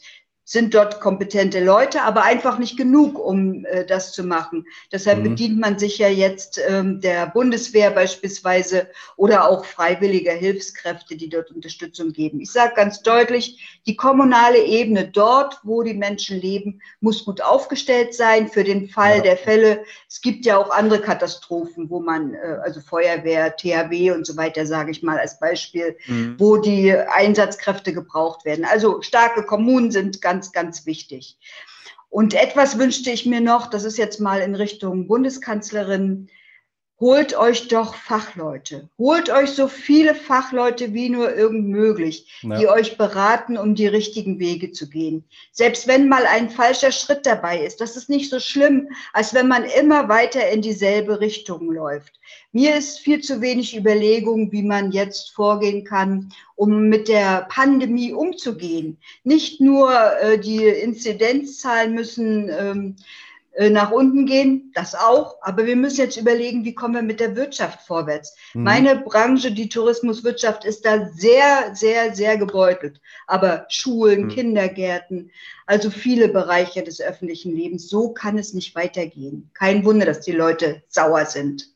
Sind 0.54 0.76
dort 0.76 1.02
kompetente 1.02 1.64
Leute, 1.64 2.04
aber 2.04 2.22
einfach 2.22 2.60
nicht 2.60 2.78
genug, 2.78 3.18
um 3.18 3.66
äh, 3.66 3.88
das 3.88 4.12
zu 4.12 4.24
machen. 4.24 4.68
Deshalb 4.92 5.18
mhm. 5.18 5.24
bedient 5.24 5.60
man 5.60 5.80
sich 5.80 5.98
ja 5.98 6.10
jetzt 6.10 6.62
ähm, 6.70 7.02
der 7.02 7.26
Bundeswehr 7.26 7.90
beispielsweise 7.90 8.88
oder 9.16 9.50
auch 9.50 9.66
freiwilliger 9.66 10.34
Hilfskräfte, 10.34 11.16
die 11.16 11.28
dort 11.28 11.50
Unterstützung 11.50 12.14
geben. 12.14 12.40
Ich 12.40 12.52
sage 12.52 12.74
ganz 12.76 13.02
deutlich, 13.02 13.80
die 13.88 13.96
kommunale 13.96 14.64
Ebene 14.64 15.08
dort, 15.08 15.60
wo 15.64 15.82
die 15.82 15.96
Menschen 15.96 16.40
leben, 16.40 16.84
muss 17.02 17.26
gut 17.26 17.42
aufgestellt 17.42 18.14
sein 18.14 18.48
für 18.48 18.64
den 18.64 18.90
Fall 18.90 19.18
ja. 19.18 19.24
der 19.24 19.38
Fälle. 19.38 19.84
Es 20.08 20.22
gibt 20.22 20.46
ja 20.46 20.60
auch 20.60 20.70
andere 20.70 21.02
Katastrophen, 21.02 21.90
wo 21.90 22.00
man, 22.00 22.36
äh, 22.36 22.60
also 22.62 22.80
Feuerwehr, 22.80 23.56
THW 23.56 24.12
und 24.12 24.28
so 24.28 24.38
weiter, 24.38 24.68
sage 24.68 24.92
ich 24.92 25.02
mal 25.02 25.18
als 25.18 25.40
Beispiel, 25.40 25.98
mhm. 26.06 26.36
wo 26.38 26.58
die 26.58 26.96
Einsatzkräfte 26.96 27.92
gebraucht 27.92 28.46
werden. 28.46 28.66
Also 28.66 29.02
starke 29.02 29.42
Kommunen 29.42 29.90
sind 29.90 30.22
ganz 30.22 30.43
ganz, 30.52 30.52
ganz 30.52 30.86
wichtig. 30.86 31.38
Und 32.10 32.34
etwas 32.34 32.78
wünschte 32.78 33.10
ich 33.10 33.26
mir 33.26 33.42
noch, 33.42 33.68
das 33.68 33.84
ist 33.86 33.98
jetzt 33.98 34.20
mal 34.20 34.42
in 34.42 34.56
Richtung 34.56 35.08
Bundeskanzlerin, 35.08 36.30
holt 37.00 37.36
euch 37.36 37.68
doch 37.68 37.96
Fachleute. 37.96 38.90
Holt 38.98 39.30
euch 39.30 39.50
so 39.52 39.68
viele 39.68 40.16
Fachleute 40.16 40.94
wie 40.94 41.10
nur 41.10 41.36
irgend 41.36 41.68
möglich, 41.68 42.40
ja. 42.44 42.58
die 42.58 42.68
euch 42.68 42.98
beraten, 42.98 43.58
um 43.58 43.76
die 43.76 43.88
richtigen 43.88 44.40
Wege 44.40 44.72
zu 44.72 44.90
gehen. 44.90 45.26
Selbst 45.52 45.88
wenn 45.88 46.08
mal 46.08 46.26
ein 46.26 46.50
falscher 46.50 46.92
Schritt 46.92 47.26
dabei 47.26 47.66
ist, 47.66 47.82
das 47.82 47.98
ist 47.98 48.10
nicht 48.10 48.30
so 48.30 48.40
schlimm, 48.40 48.90
als 49.12 49.34
wenn 49.34 49.48
man 49.48 49.66
immer 49.66 50.08
weiter 50.08 50.50
in 50.50 50.62
dieselbe 50.62 51.20
Richtung 51.20 51.72
läuft. 51.72 52.20
Mir 52.52 52.76
ist 52.76 53.00
viel 53.00 53.22
zu 53.22 53.42
wenig 53.42 53.76
Überlegung, 53.76 54.52
wie 54.52 54.64
man 54.64 54.92
jetzt 54.92 55.32
vorgehen 55.32 55.84
kann, 55.84 56.32
um 56.56 56.88
mit 56.88 57.08
der 57.08 57.48
Pandemie 57.50 58.14
umzugehen. 58.14 58.98
Nicht 59.24 59.60
nur 59.60 59.92
äh, 60.22 60.40
die 60.40 60.64
Inzidenzzahlen 60.64 61.94
müssen 61.94 62.50
ähm, 62.50 62.96
äh, 62.98 63.04
nach 63.70 63.92
unten 63.92 64.26
gehen, 64.26 64.72
das 64.74 64.96
auch, 64.96 65.38
aber 65.42 65.66
wir 65.66 65.76
müssen 65.76 66.00
jetzt 66.00 66.18
überlegen, 66.18 66.66
wie 66.66 66.74
kommen 66.74 66.96
wir 66.96 67.02
mit 67.04 67.20
der 67.20 67.36
Wirtschaft 67.36 67.86
vorwärts. 67.86 68.36
Mhm. 68.54 68.64
Meine 68.64 68.96
Branche, 68.98 69.52
die 69.52 69.70
Tourismuswirtschaft, 69.70 70.66
ist 70.66 70.86
da 70.86 71.10
sehr, 71.12 71.76
sehr, 71.76 72.16
sehr 72.16 72.38
gebeutelt. 72.38 73.00
Aber 73.28 73.66
Schulen, 73.70 74.24
mhm. 74.24 74.30
Kindergärten, 74.30 75.32
also 75.68 75.92
viele 75.92 76.30
Bereiche 76.30 76.84
des 76.84 77.00
öffentlichen 77.00 77.56
Lebens, 77.56 77.90
so 77.90 78.12
kann 78.12 78.40
es 78.40 78.54
nicht 78.54 78.76
weitergehen. 78.76 79.52
Kein 79.54 79.86
Wunder, 79.86 80.06
dass 80.08 80.22
die 80.22 80.32
Leute 80.32 80.82
sauer 80.88 81.26
sind. 81.26 81.70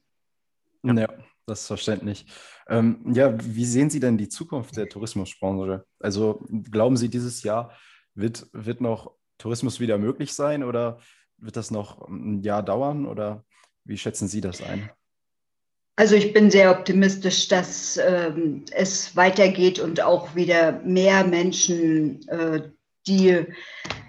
Ja, 0.84 0.94
ja 0.94 1.10
das 1.46 1.62
ist 1.62 1.68
verständlich. 1.68 2.26
Ähm, 2.68 3.14
ja, 3.14 3.34
wie 3.40 3.66
sehen 3.66 3.90
Sie 3.90 4.00
denn 4.00 4.18
die 4.18 4.30
Zukunft 4.30 4.76
der 4.78 4.90
Tourismusbranche? 4.90 5.86
Also 6.00 6.44
glauben 6.72 6.98
Sie, 6.98 7.08
dieses 7.08 7.44
Jahr 7.44 7.72
wird, 8.16 8.48
wird 8.52 8.82
noch 8.82 9.12
Tourismus 9.38 9.80
wieder 9.80 9.98
möglich 9.98 10.34
sein 10.34 10.64
oder 10.64 11.00
wird 11.38 11.56
das 11.56 11.72
noch 11.72 12.08
ein 12.08 12.42
Jahr 12.42 12.64
dauern 12.64 13.06
oder 13.06 13.44
wie 13.84 13.98
schätzen 13.98 14.28
Sie 14.28 14.42
das 14.42 14.62
ein? 14.62 14.90
Also 15.96 16.16
ich 16.16 16.32
bin 16.32 16.52
sehr 16.52 16.72
optimistisch, 16.72 17.48
dass 17.48 17.98
ähm, 17.98 18.66
es 18.72 19.16
weitergeht 19.16 19.80
und 19.80 20.02
auch 20.02 20.36
wieder 20.36 20.74
mehr 20.84 21.24
Menschen 21.24 22.28
äh, 22.28 22.70
die 23.08 23.46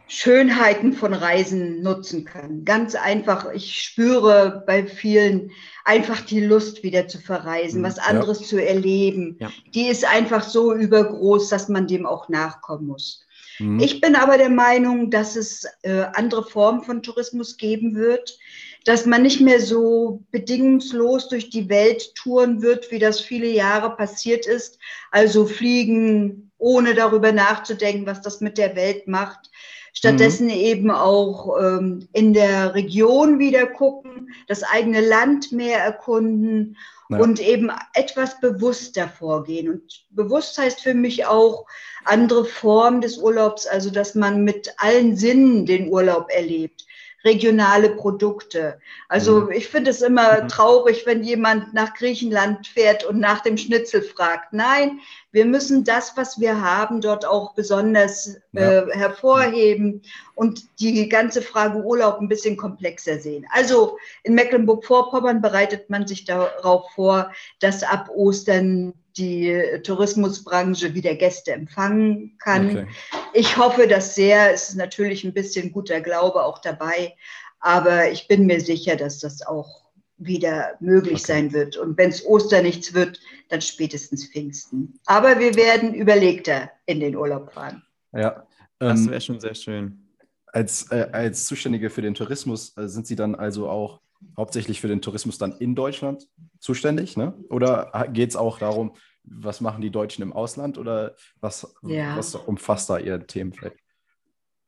Schönheiten 0.07 0.93
von 0.93 1.15
Reisen 1.15 1.83
nutzen 1.83 2.25
können. 2.25 2.65
Ganz 2.65 2.95
einfach, 2.95 3.51
ich 3.53 3.81
spüre 3.81 4.65
bei 4.67 4.87
vielen 4.87 5.51
einfach 5.85 6.21
die 6.21 6.41
Lust 6.41 6.83
wieder 6.83 7.09
zu 7.09 7.19
verreisen, 7.19 7.81
mhm. 7.81 7.85
was 7.85 7.99
anderes 7.99 8.41
ja. 8.41 8.47
zu 8.47 8.63
erleben. 8.63 9.37
Ja. 9.39 9.51
Die 9.75 9.87
ist 9.87 10.05
einfach 10.05 10.43
so 10.43 10.75
übergroß, 10.75 11.49
dass 11.49 11.69
man 11.69 11.87
dem 11.87 12.05
auch 12.05 12.29
nachkommen 12.29 12.87
muss. 12.87 13.27
Mhm. 13.59 13.81
Ich 13.81 14.01
bin 14.01 14.15
aber 14.17 14.39
der 14.39 14.51
Meinung, 14.51 15.11
dass 15.11 15.37
es 15.37 15.67
äh, 15.83 16.05
andere 16.15 16.45
Formen 16.45 16.83
von 16.83 17.03
Tourismus 17.03 17.57
geben 17.57 17.95
wird, 17.95 18.39
dass 18.85 19.07
man 19.07 19.23
nicht 19.23 19.41
mehr 19.41 19.61
so 19.61 20.23
bedingungslos 20.31 21.29
durch 21.29 21.51
die 21.51 21.69
Welt 21.69 22.15
touren 22.15 22.63
wird, 22.63 22.91
wie 22.91 22.99
das 22.99 23.21
viele 23.21 23.49
Jahre 23.49 23.97
passiert 23.97 24.47
ist. 24.47 24.79
Also 25.11 25.47
fliegen, 25.47 26.51
ohne 26.59 26.95
darüber 26.95 27.33
nachzudenken, 27.33 28.07
was 28.07 28.23
das 28.23 28.41
mit 28.41 28.59
der 28.59 28.77
Welt 28.77 29.07
macht. 29.07 29.51
Stattdessen 29.93 30.47
mhm. 30.47 30.53
eben 30.53 30.91
auch 30.91 31.59
ähm, 31.61 32.09
in 32.13 32.33
der 32.33 32.75
Region 32.75 33.39
wieder 33.39 33.67
gucken, 33.67 34.31
das 34.47 34.63
eigene 34.63 35.01
Land 35.01 35.51
mehr 35.51 35.81
erkunden 35.81 36.77
ja. 37.09 37.19
und 37.19 37.41
eben 37.41 37.71
etwas 37.95 38.41
bewusster 38.41 39.09
vorgehen. 39.09 39.71
Und 39.71 40.07
bewusst 40.11 40.59
heißt 40.59 40.81
für 40.81 40.95
mich 40.95 41.27
auch 41.27 41.67
andere 42.05 42.45
Form 42.45 43.01
des 43.01 43.19
Urlaubs, 43.19 43.67
also 43.67 43.91
dass 43.91 44.15
man 44.15 44.45
mit 44.45 44.75
allen 44.79 45.17
Sinnen 45.17 45.67
den 45.67 45.89
Urlaub 45.89 46.31
erlebt 46.31 46.88
regionale 47.25 47.91
Produkte. 47.91 48.81
Also 49.09 49.43
mhm. 49.43 49.51
ich 49.53 49.69
finde 49.69 49.91
es 49.91 50.03
immer 50.03 50.43
mhm. 50.43 50.49
traurig, 50.49 51.05
wenn 51.07 51.23
jemand 51.23 51.75
nach 51.75 51.95
Griechenland 51.95 52.67
fährt 52.67 53.05
und 53.05 53.19
nach 53.19 53.41
dem 53.41 53.57
Schnitzel 53.57 54.03
fragt. 54.03 54.53
Nein, 54.53 55.01
wir 55.33 55.45
müssen 55.45 55.85
das, 55.85 56.17
was 56.17 56.41
wir 56.41 56.61
haben, 56.63 57.01
dort 57.01 57.27
auch 57.27 57.55
besonders 57.55 58.37
äh, 58.55 58.83
hervorheben 58.93 60.03
und 60.35 60.63
die 60.81 61.09
ganze 61.09 61.43
Frage 61.43 61.83
Urlaub 61.83 62.21
ein 62.21 62.29
bisschen 62.29 62.57
komplexer 62.57 63.19
sehen. 63.19 63.47
Also 63.51 63.99
in 64.23 64.35
Mecklenburg-Vorpommern 64.35 65.43
bereitet 65.43 65.91
man 65.91 66.07
sich 66.07 66.25
darauf 66.25 66.91
vor, 66.95 67.33
dass 67.61 67.83
ab 67.83 68.09
Ostern 68.15 68.95
die 69.19 69.81
Tourismusbranche 69.83 70.95
wieder 70.95 71.15
Gäste 71.15 71.53
empfangen 71.53 72.37
kann. 72.39 72.71
Okay. 72.71 72.87
Ich 73.35 73.57
hoffe 73.57 73.87
das 73.87 74.15
sehr. 74.15 74.53
Es 74.53 74.71
ist 74.71 74.77
natürlich 74.77 75.25
ein 75.25 75.35
bisschen 75.35 75.73
guter 75.73 76.01
Glaube 76.01 76.45
auch 76.45 76.59
dabei, 76.59 77.15
aber 77.61 78.11
ich 78.11 78.29
bin 78.29 78.47
mir 78.47 78.61
sicher, 78.61 78.97
dass 78.97 79.19
das 79.19 79.47
auch 79.47 79.89
wieder 80.19 80.77
möglich 80.81 81.23
okay. 81.23 81.33
sein 81.33 81.53
wird. 81.53 81.77
Und 81.77 81.97
wenn 81.97 82.11
es 82.11 82.25
Ostern 82.25 82.65
nichts 82.65 82.95
wird, 82.95 83.21
dann 83.49 83.61
spätestens 83.61 84.27
Pfingsten. 84.27 84.99
Aber 85.07 85.39
wir 85.39 85.55
werden 85.55 85.95
überlegter 85.95 86.71
in 86.87 87.01
den 87.01 87.17
Urlaub 87.17 87.53
fahren. 87.53 87.83
Ja, 88.13 88.47
das 88.79 89.01
ähm, 89.01 89.11
wäre 89.11 89.21
schon 89.21 89.41
sehr 89.41 89.55
schön. 89.55 90.05
Als, 90.47 90.91
äh, 90.91 91.09
als 91.13 91.47
Zuständige 91.47 91.91
für 91.91 92.03
den 92.03 92.15
Tourismus 92.15 92.77
äh, 92.77 92.89
sind 92.89 93.07
Sie 93.07 93.17
dann 93.17 93.35
also 93.35 93.69
auch 93.69 94.01
hauptsächlich 94.37 94.81
für 94.81 94.89
den 94.89 95.03
Tourismus 95.03 95.39
dann 95.39 95.59
in 95.59 95.75
Deutschland 95.75 96.29
zuständig, 96.59 97.17
ne? 97.17 97.35
Oder 97.51 98.09
geht 98.13 98.31
es 98.31 98.37
auch 98.37 98.59
darum, 98.59 98.95
was 99.25 99.61
machen 99.61 99.83
die 99.83 99.91
Deutschen 99.91 100.23
im 100.23 100.33
Ausland 100.33 100.79
oder 100.79 101.15
was, 101.41 101.75
ja. 101.83 102.17
was 102.17 102.35
umfasst 102.35 102.91
da 102.91 102.99
Ihr 102.99 103.27
Themenfeld? 103.27 103.75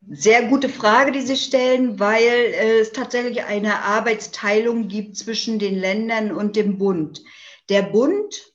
Sehr 0.09 0.47
gute 0.47 0.67
Frage, 0.67 1.11
die 1.11 1.21
Sie 1.21 1.37
stellen, 1.37 1.99
weil 1.99 2.23
äh, 2.23 2.79
es 2.79 2.91
tatsächlich 2.91 3.43
eine 3.43 3.83
Arbeitsteilung 3.83 4.87
gibt 4.87 5.15
zwischen 5.15 5.59
den 5.59 5.75
Ländern 5.75 6.31
und 6.31 6.55
dem 6.55 6.77
Bund. 6.77 7.23
Der 7.69 7.83
Bund 7.83 8.50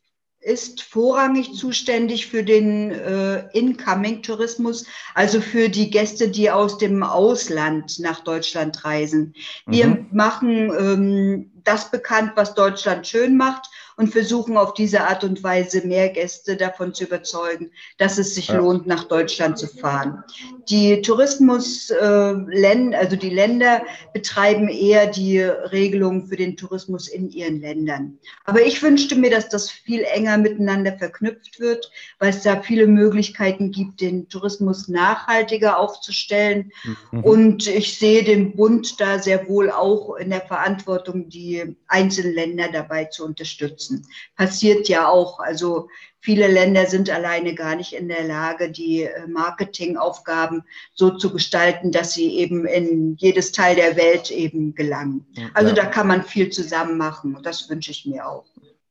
ist 0.47 0.81
vorrangig 0.81 1.55
zuständig 1.55 2.29
für 2.29 2.45
den 2.45 2.93
äh, 2.93 3.49
Incoming-Tourismus, 3.53 4.87
also 5.12 5.41
für 5.41 5.69
die 5.69 5.91
Gäste, 5.91 6.29
die 6.29 6.53
aus 6.53 6.79
dem 6.79 7.03
Ausland 7.03 7.99
nach 7.99 8.21
Deutschland 8.21 8.85
reisen. 8.85 9.35
Wir 9.67 9.88
mhm. 9.88 10.07
machen 10.12 10.71
ähm, 10.79 11.50
das 11.65 11.91
bekannt, 11.91 12.33
was 12.37 12.55
Deutschland 12.55 13.09
schön 13.09 13.37
macht 13.37 13.69
und 13.97 14.12
versuchen 14.12 14.57
auf 14.59 14.75
diese 14.75 15.03
Art 15.03 15.25
und 15.25 15.43
Weise 15.43 15.87
mehr 15.87 16.11
Gäste 16.11 16.57
davon 16.57 16.93
zu 16.93 17.05
überzeugen, 17.05 17.71
dass 17.97 18.19
es 18.19 18.35
sich 18.35 18.49
ja. 18.49 18.59
lohnt, 18.59 18.87
nach 18.87 19.05
Deutschland 19.05 19.59
zu 19.59 19.67
fahren. 19.67 20.23
Die 20.69 21.00
Tourismusländer, 21.00 22.97
äh, 22.97 23.00
also 23.00 23.17
die 23.17 23.31
Länder 23.31 23.83
betreiben 24.12 24.69
eher 24.69 25.07
die 25.07 25.41
Regelungen 25.41 26.26
für 26.26 26.37
den 26.37 26.57
Tourismus 26.57 27.09
in 27.09 27.31
ihren 27.31 27.61
Ländern. 27.61 28.19
Aber 28.45 28.61
ich 28.61 28.83
wünschte 28.83 29.17
mir, 29.17 29.31
dass 29.31 29.49
das 29.49 29.71
viel 29.71 30.03
enger 30.03 30.37
miteinander 30.37 30.97
verknüpft 30.99 31.59
wird, 31.59 31.91
weil 32.19 32.31
es 32.31 32.43
da 32.43 32.61
viele 32.61 32.87
Möglichkeiten 32.87 33.71
gibt, 33.71 34.03
den 34.03 34.29
Tourismus 34.29 34.88
nachhaltiger 34.88 35.79
aufzustellen. 35.79 36.71
Mhm. 37.12 37.25
Und 37.25 37.67
ich 37.67 37.99
sehe 37.99 38.25
den 38.25 38.55
Bund 38.57 39.00
da 39.00 39.19
sehr 39.19 39.49
wohl 39.49 39.71
auch 39.71 40.17
in 40.17 40.31
der 40.31 40.43
Verantwortung, 40.43 41.31
die 41.31 41.76
einzelnen 41.87 42.35
Länder 42.35 42.69
dabei 42.71 43.07
zu 43.07 43.25
unterstützen 43.25 43.86
nutzen. 43.90 44.07
Passiert 44.37 44.88
ja 44.88 45.09
auch. 45.09 45.40
Also 45.40 45.88
viele 46.21 46.49
Länder 46.49 46.87
sind 46.87 47.11
alleine 47.11 47.55
gar 47.55 47.76
nicht 47.76 47.93
in 47.93 48.09
der 48.09 48.25
Lage, 48.25 48.71
die 48.71 49.02
äh, 49.02 49.26
Marketingaufgaben 49.26 50.62
so 50.95 51.16
zu 51.16 51.33
gestalten, 51.33 51.93
dass 51.93 52.14
sie 52.14 52.37
eben 52.37 52.66
in 52.66 53.16
jedes 53.16 53.52
Teil 53.52 53.76
der 53.76 53.97
Welt 53.97 54.31
eben 54.31 54.75
gelangen. 54.75 55.26
Also 55.55 55.71
ja. 55.71 55.75
da 55.75 55.87
kann 55.87 56.09
man 56.09 56.23
viel 56.23 56.50
zusammen 56.50 56.99
machen 56.99 57.37
und 57.37 57.47
das 57.47 57.69
wünsche 57.71 57.90
ich 57.90 58.07
mir 58.07 58.26
auch. 58.26 58.47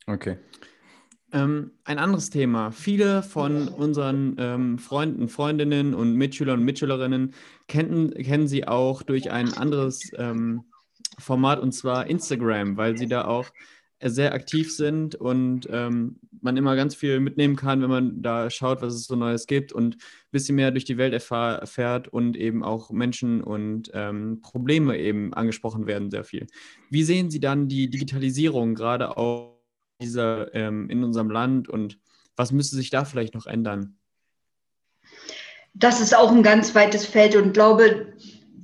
Okay. 0.06 0.38
Ähm, 1.32 1.72
ein 1.84 1.98
anderes 1.98 2.30
Thema. 2.30 2.70
Viele 2.70 3.22
von 3.22 3.66
unseren 3.66 4.36
ähm, 4.38 4.78
Freunden, 4.78 5.28
Freundinnen 5.28 5.92
und 5.92 6.14
Mitschülern 6.14 6.60
und 6.60 6.64
Mitschülerinnen 6.64 7.34
kennen, 7.66 8.14
kennen 8.14 8.46
sie 8.46 8.68
auch 8.68 9.02
durch 9.02 9.32
ein 9.32 9.52
anderes 9.52 10.12
ähm, 10.16 10.62
Format 11.18 11.60
und 11.60 11.72
zwar 11.72 12.06
Instagram, 12.06 12.76
weil 12.76 12.96
sie 12.96 13.08
da 13.08 13.24
auch 13.24 13.46
sehr 14.02 14.34
aktiv 14.34 14.74
sind 14.74 15.14
und 15.14 15.66
ähm, 15.70 16.20
man 16.42 16.56
immer 16.56 16.76
ganz 16.76 16.94
viel 16.94 17.18
mitnehmen 17.20 17.56
kann, 17.56 17.80
wenn 17.82 17.90
man 17.90 18.22
da 18.22 18.50
schaut, 18.50 18.82
was 18.82 18.94
es 18.94 19.06
so 19.06 19.16
Neues 19.16 19.46
gibt 19.46 19.72
und 19.72 19.96
ein 19.96 20.30
bisschen 20.30 20.56
mehr 20.56 20.70
durch 20.70 20.84
die 20.84 20.98
Welt 20.98 21.14
erfährt 21.14 22.08
und 22.08 22.36
eben 22.36 22.62
auch 22.62 22.90
Menschen 22.90 23.42
und 23.42 23.90
ähm, 23.94 24.40
Probleme 24.42 24.98
eben 24.98 25.32
angesprochen 25.32 25.86
werden, 25.86 26.10
sehr 26.10 26.24
viel. 26.24 26.46
Wie 26.90 27.04
sehen 27.04 27.30
Sie 27.30 27.40
dann 27.40 27.68
die 27.68 27.88
Digitalisierung 27.88 28.74
gerade 28.74 29.16
auch 29.16 29.56
dieser, 30.00 30.54
ähm, 30.54 30.90
in 30.90 31.02
unserem 31.02 31.30
Land 31.30 31.68
und 31.68 31.98
was 32.36 32.52
müsste 32.52 32.76
sich 32.76 32.90
da 32.90 33.06
vielleicht 33.06 33.34
noch 33.34 33.46
ändern? 33.46 33.96
Das 35.72 36.00
ist 36.00 36.14
auch 36.16 36.30
ein 36.30 36.42
ganz 36.42 36.74
weites 36.74 37.06
Feld 37.06 37.34
und 37.36 37.52
glaube, 37.52 38.12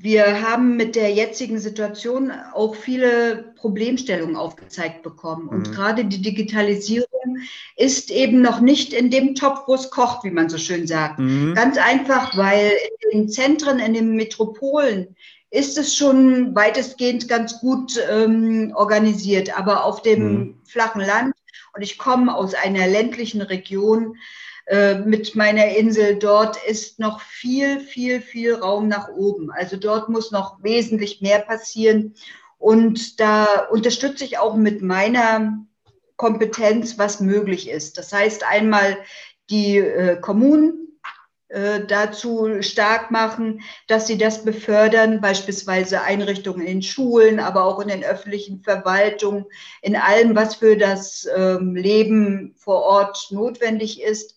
wir 0.03 0.43
haben 0.43 0.77
mit 0.77 0.97
der 0.97 1.13
jetzigen 1.13 1.61
Situation 1.61 2.33
auch 2.55 2.75
viele 2.75 3.53
Problemstellungen 3.55 4.35
aufgezeigt 4.35 5.05
bekommen. 5.05 5.47
Und 5.49 5.69
mhm. 5.69 5.73
gerade 5.73 6.05
die 6.05 6.21
Digitalisierung 6.21 7.39
ist 7.77 8.11
eben 8.11 8.43
noch 8.43 8.61
nicht 8.61 8.93
in 8.93 9.11
dem 9.11 9.37
Topf, 9.37 9.61
wo 9.69 9.77
es 9.77 9.91
kocht, 9.91 10.25
wie 10.25 10.33
man 10.33 10.49
so 10.49 10.59
schön 10.59 10.89
sagt. 10.89 11.21
Mhm. 11.21 11.55
Ganz 11.55 11.79
einfach, 11.79 12.37
weil 12.37 12.73
in 13.13 13.21
den 13.21 13.29
Zentren, 13.29 13.79
in 13.79 13.95
den 13.95 14.17
Metropolen 14.17 15.15
ist 15.51 15.79
es 15.79 15.95
schon 15.95 16.53
weitestgehend 16.53 17.29
ganz 17.29 17.61
gut 17.61 17.97
ähm, 18.11 18.73
organisiert. 18.75 19.57
Aber 19.57 19.85
auf 19.85 20.03
dem 20.03 20.33
mhm. 20.33 20.55
flachen 20.65 21.03
Land, 21.03 21.33
und 21.77 21.83
ich 21.83 21.97
komme 21.97 22.35
aus 22.35 22.55
einer 22.55 22.89
ländlichen 22.89 23.41
Region, 23.41 24.17
äh, 24.67 24.95
mit 24.95 25.35
meiner 25.35 25.77
Insel, 25.77 26.19
dort 26.19 26.57
ist 26.65 26.99
noch 26.99 27.21
viel, 27.21 27.81
viel, 27.81 28.21
viel 28.21 28.55
Raum 28.55 28.89
nach 28.89 29.09
oben. 29.09 29.51
Also 29.51 29.77
dort 29.77 30.09
muss 30.09 30.31
noch 30.31 30.63
wesentlich 30.63 31.21
mehr 31.21 31.41
passieren. 31.41 32.15
Und 32.59 33.19
da 33.19 33.67
unterstütze 33.71 34.25
ich 34.25 34.39
auch 34.39 34.55
mit 34.55 34.83
meiner 34.83 35.59
Kompetenz, 36.17 36.99
was 36.99 37.21
möglich 37.21 37.69
ist. 37.69 37.99
Das 37.99 38.13
heißt 38.13 38.45
einmal 38.45 38.97
die 39.51 39.79
äh, 39.79 40.21
Kommunen 40.21 40.82
dazu 41.87 42.63
stark 42.63 43.11
machen, 43.11 43.61
dass 43.87 44.07
sie 44.07 44.17
das 44.17 44.45
befördern, 44.45 45.21
beispielsweise 45.21 46.01
Einrichtungen 46.01 46.67
in 46.67 46.83
Schulen, 46.83 47.41
aber 47.41 47.65
auch 47.65 47.81
in 47.81 47.89
den 47.89 48.05
öffentlichen 48.05 48.63
Verwaltungen, 48.63 49.45
in 49.83 49.97
allem, 49.97 50.35
was 50.35 50.57
für 50.57 50.77
das 50.77 51.29
ähm, 51.37 51.75
Leben 51.75 52.55
vor 52.57 52.83
Ort 52.83 53.29
notwendig 53.31 54.01
ist. 54.01 54.37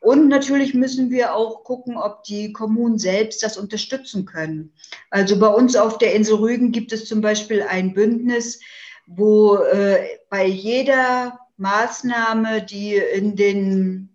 Und 0.00 0.28
natürlich 0.28 0.74
müssen 0.74 1.10
wir 1.10 1.34
auch 1.34 1.64
gucken, 1.64 1.96
ob 1.96 2.24
die 2.24 2.52
Kommunen 2.52 2.98
selbst 2.98 3.42
das 3.42 3.56
unterstützen 3.56 4.26
können. 4.26 4.72
Also 5.10 5.38
bei 5.38 5.48
uns 5.48 5.76
auf 5.76 5.96
der 5.96 6.14
Insel 6.14 6.36
Rügen 6.36 6.72
gibt 6.72 6.92
es 6.92 7.06
zum 7.06 7.22
Beispiel 7.22 7.62
ein 7.62 7.94
Bündnis, 7.94 8.60
wo 9.06 9.56
äh, 9.56 10.18
bei 10.28 10.46
jeder 10.46 11.38
Maßnahme, 11.56 12.62
die 12.62 12.96
in 12.96 13.36
den 13.36 14.13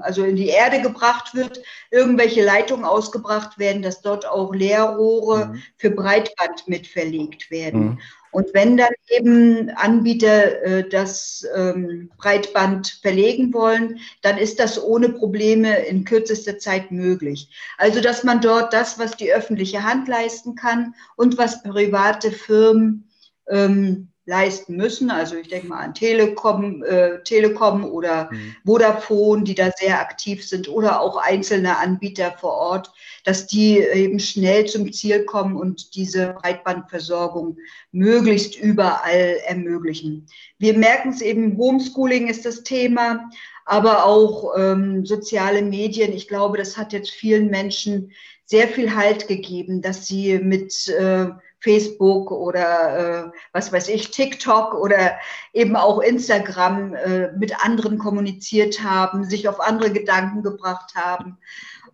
also 0.00 0.24
in 0.24 0.36
die 0.36 0.48
Erde 0.48 0.80
gebracht 0.80 1.34
wird, 1.34 1.60
irgendwelche 1.90 2.44
Leitungen 2.44 2.84
ausgebracht 2.84 3.58
werden, 3.58 3.82
dass 3.82 4.02
dort 4.02 4.26
auch 4.26 4.54
Leerrohre 4.54 5.46
mhm. 5.46 5.62
für 5.76 5.90
Breitband 5.90 6.68
mit 6.68 6.86
verlegt 6.86 7.50
werden. 7.50 7.80
Mhm. 7.80 7.98
Und 8.30 8.52
wenn 8.52 8.76
dann 8.76 8.92
eben 9.08 9.70
Anbieter 9.70 10.62
äh, 10.62 10.88
das 10.88 11.46
ähm, 11.56 12.10
Breitband 12.18 12.98
verlegen 13.00 13.54
wollen, 13.54 14.00
dann 14.22 14.36
ist 14.36 14.60
das 14.60 14.82
ohne 14.82 15.08
Probleme 15.08 15.78
in 15.86 16.04
kürzester 16.04 16.58
Zeit 16.58 16.90
möglich. 16.90 17.50
Also 17.78 18.00
dass 18.00 18.24
man 18.24 18.40
dort 18.40 18.72
das, 18.72 18.98
was 18.98 19.16
die 19.16 19.32
öffentliche 19.32 19.82
Hand 19.82 20.08
leisten 20.08 20.54
kann 20.54 20.94
und 21.16 21.38
was 21.38 21.62
private 21.62 22.30
Firmen 22.30 23.08
ähm, 23.48 24.08
leisten 24.28 24.76
müssen. 24.76 25.10
Also 25.10 25.36
ich 25.36 25.48
denke 25.48 25.68
mal 25.68 25.78
an 25.78 25.94
Telekom, 25.94 26.84
äh, 26.84 27.22
Telekom 27.24 27.84
oder 27.84 28.28
mhm. 28.30 28.54
Vodafone, 28.64 29.42
die 29.42 29.54
da 29.54 29.70
sehr 29.74 29.98
aktiv 29.98 30.46
sind 30.46 30.68
oder 30.68 31.00
auch 31.00 31.16
einzelne 31.16 31.78
Anbieter 31.78 32.34
vor 32.38 32.52
Ort, 32.52 32.92
dass 33.24 33.46
die 33.46 33.78
eben 33.78 34.20
schnell 34.20 34.66
zum 34.66 34.92
Ziel 34.92 35.24
kommen 35.24 35.56
und 35.56 35.94
diese 35.94 36.34
Breitbandversorgung 36.42 37.56
möglichst 37.90 38.54
überall 38.60 39.38
ermöglichen. 39.46 40.26
Wir 40.58 40.76
merken 40.76 41.08
es 41.08 41.22
eben, 41.22 41.56
Homeschooling 41.56 42.28
ist 42.28 42.44
das 42.44 42.62
Thema, 42.64 43.30
aber 43.64 44.04
auch 44.04 44.52
ähm, 44.58 45.06
soziale 45.06 45.62
Medien. 45.62 46.12
Ich 46.12 46.28
glaube, 46.28 46.58
das 46.58 46.76
hat 46.76 46.92
jetzt 46.92 47.10
vielen 47.10 47.48
Menschen 47.48 48.12
sehr 48.44 48.68
viel 48.68 48.94
Halt 48.94 49.26
gegeben, 49.26 49.80
dass 49.80 50.06
sie 50.06 50.38
mit 50.38 50.88
äh, 50.88 51.28
Facebook 51.60 52.30
oder 52.30 53.26
äh, 53.26 53.30
was 53.52 53.72
weiß 53.72 53.88
ich, 53.88 54.10
TikTok 54.10 54.74
oder 54.74 55.18
eben 55.52 55.76
auch 55.76 56.00
Instagram 56.00 56.94
äh, 56.94 57.32
mit 57.32 57.64
anderen 57.64 57.98
kommuniziert 57.98 58.82
haben, 58.82 59.24
sich 59.24 59.48
auf 59.48 59.60
andere 59.60 59.92
Gedanken 59.92 60.42
gebracht 60.42 60.94
haben 60.94 61.38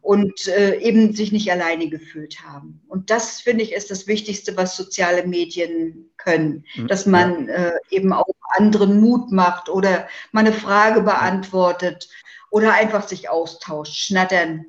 und 0.05 0.48
äh, 0.48 0.77
eben 0.81 1.14
sich 1.14 1.33
nicht 1.33 1.50
alleine 1.50 1.88
gefühlt 1.88 2.44
haben. 2.44 2.83
Und 2.88 3.09
das, 3.09 3.40
finde 3.40 3.64
ich, 3.64 3.72
ist 3.72 3.90
das 3.90 4.07
Wichtigste, 4.07 4.55
was 4.55 4.77
soziale 4.77 5.27
Medien 5.27 6.11
können, 6.18 6.66
mhm. 6.77 6.88
dass 6.88 7.07
man 7.07 7.48
äh, 7.48 7.72
eben 7.88 8.12
auch 8.12 8.27
anderen 8.50 9.00
Mut 9.00 9.33
macht 9.33 9.70
oder 9.70 10.07
mal 10.31 10.40
eine 10.40 10.53
Frage 10.53 11.00
beantwortet 11.00 12.09
oder 12.50 12.74
einfach 12.74 13.09
sich 13.09 13.31
austauscht, 13.31 13.96
schnattern. 13.96 14.66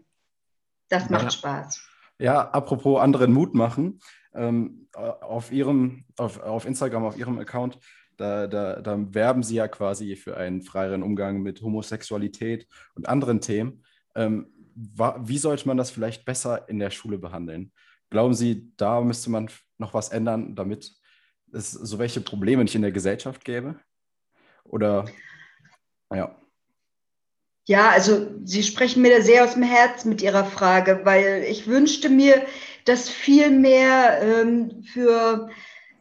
Das 0.88 1.10
macht 1.10 1.26
ja. 1.26 1.32
Spaß. 1.32 1.82
Ja, 2.18 2.42
apropos 2.52 3.02
anderen 3.02 3.34
Mut 3.34 3.56
machen 3.56 4.00
ähm, 4.36 4.88
auf 4.94 5.52
ihrem, 5.52 6.06
auf, 6.18 6.40
auf 6.42 6.66
Instagram, 6.66 7.06
auf 7.06 7.18
ihrem 7.18 7.40
Account, 7.40 7.80
da, 8.18 8.48
da, 8.48 8.82
da 8.82 9.14
werben 9.14 9.44
sie 9.44 9.56
ja 9.56 9.68
quasi 9.68 10.16
für 10.16 10.38
einen 10.38 10.62
freieren 10.62 11.04
Umgang 11.04 11.42
mit 11.42 11.62
Homosexualität 11.62 12.68
und 12.96 13.10
anderen 13.10 13.42
Themen. 13.42 13.84
Ähm, 14.16 14.48
wie 14.76 15.38
sollte 15.38 15.68
man 15.68 15.78
das 15.78 15.90
vielleicht 15.90 16.26
besser 16.26 16.68
in 16.70 16.80
der 16.80 16.92
Schule 16.92 17.18
behandeln? 17.18 17.72
Glauben 18.10 18.34
Sie, 18.34 18.72
da 18.78 19.02
müsste 19.02 19.30
man 19.30 19.50
noch 19.78 19.94
was 19.94 20.10
ändern, 20.10 20.56
damit 20.56 20.92
es 21.52 21.72
so 21.72 21.98
welche 21.98 22.22
Probleme 22.22 22.64
nicht 22.64 22.76
in 22.76 22.82
der 22.82 22.92
Gesellschaft 22.92 23.44
gäbe? 23.46 23.80
Oder, 24.64 25.06
ja. 26.14 26.36
Ja, 27.68 27.90
also 27.90 28.28
Sie 28.44 28.64
sprechen 28.64 29.02
mir 29.02 29.18
da 29.18 29.24
sehr 29.24 29.44
aus 29.44 29.54
dem 29.54 29.64
Herz 29.64 30.06
mit 30.06 30.22
Ihrer 30.22 30.46
Frage, 30.46 31.02
weil 31.04 31.46
ich 31.48 31.68
wünschte 31.68 32.10
mir, 32.10 32.46
dass 32.86 33.10
viel 33.10 33.50
mehr 33.50 34.22
ähm, 34.22 34.84
für 34.84 35.50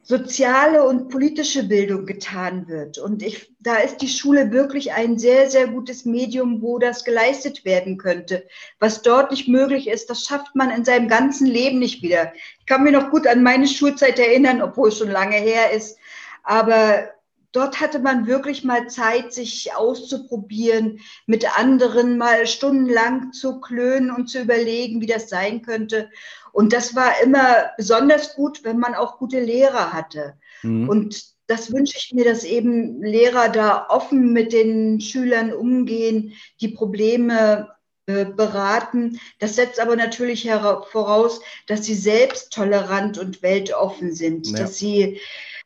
soziale 0.04 0.86
und 0.86 1.08
politische 1.08 1.62
Bildung 1.62 2.04
getan 2.04 2.68
wird. 2.68 2.98
Und 2.98 3.22
ich, 3.22 3.50
da 3.58 3.76
ist 3.76 3.98
die 3.98 4.08
Schule 4.08 4.52
wirklich 4.52 4.92
ein 4.92 5.18
sehr, 5.18 5.50
sehr 5.50 5.66
gutes 5.66 6.04
Medium, 6.04 6.60
wo 6.60 6.78
das 6.78 7.04
geleistet 7.04 7.64
werden 7.64 7.96
könnte. 7.96 8.46
Was 8.78 9.00
dort 9.00 9.30
nicht 9.30 9.48
möglich 9.48 9.88
ist, 9.88 10.10
das 10.10 10.24
schafft 10.24 10.54
man 10.54 10.70
in 10.70 10.84
seinem 10.84 11.08
ganzen 11.08 11.46
Leben 11.46 11.78
nicht 11.78 12.02
wieder. 12.02 12.34
Ich 12.60 12.66
kann 12.66 12.82
mir 12.82 12.92
noch 12.92 13.10
gut 13.10 13.26
an 13.26 13.42
meine 13.42 13.66
Schulzeit 13.66 14.18
erinnern, 14.18 14.60
obwohl 14.60 14.90
es 14.90 14.98
schon 14.98 15.10
lange 15.10 15.36
her 15.36 15.72
ist. 15.72 15.96
Aber 16.42 17.08
dort 17.52 17.80
hatte 17.80 17.98
man 17.98 18.26
wirklich 18.26 18.62
mal 18.62 18.88
Zeit, 18.88 19.32
sich 19.32 19.74
auszuprobieren, 19.74 21.00
mit 21.26 21.58
anderen 21.58 22.18
mal 22.18 22.46
stundenlang 22.46 23.32
zu 23.32 23.58
klönen 23.60 24.10
und 24.10 24.28
zu 24.28 24.42
überlegen, 24.42 25.00
wie 25.00 25.06
das 25.06 25.30
sein 25.30 25.62
könnte. 25.62 26.10
Und 26.54 26.72
das 26.72 26.94
war 26.94 27.20
immer 27.20 27.72
besonders 27.76 28.36
gut, 28.36 28.62
wenn 28.62 28.78
man 28.78 28.94
auch 28.94 29.18
gute 29.18 29.40
Lehrer 29.40 29.92
hatte. 29.92 30.34
Mhm. 30.62 30.88
Und 30.88 31.24
das 31.48 31.72
wünsche 31.72 31.98
ich 31.98 32.12
mir, 32.12 32.24
dass 32.24 32.44
eben 32.44 33.02
Lehrer 33.02 33.48
da 33.48 33.88
offen 33.88 34.32
mit 34.32 34.52
den 34.52 35.00
Schülern 35.00 35.52
umgehen, 35.52 36.32
die 36.60 36.68
Probleme 36.68 37.70
äh, 38.06 38.24
beraten. 38.24 39.18
Das 39.40 39.56
setzt 39.56 39.80
aber 39.80 39.96
natürlich 39.96 40.48
voraus, 40.92 41.40
dass 41.66 41.86
sie 41.86 41.96
selbst 41.96 42.52
tolerant 42.52 43.18
und 43.18 43.42
weltoffen 43.42 44.14
sind, 44.14 44.46
ja. 44.46 44.58
dass 44.58 44.76
sie 44.76 45.20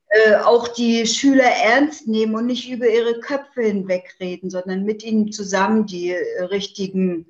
äh, 0.09 0.37
auch 0.37 0.69
die 0.69 1.07
Schüler 1.07 1.51
ernst 1.65 2.09
nehmen 2.09 2.35
und 2.35 2.47
nicht 2.47 2.71
über 2.71 2.89
ihre 2.89 3.21
Köpfe 3.21 3.61
hinwegreden, 3.61 4.49
sondern 4.49 4.85
mit 4.85 5.05
ihnen 5.05 5.33
zusammen 5.33 5.85
die 5.85 6.13
äh, 6.13 6.45
richtigen 6.45 7.27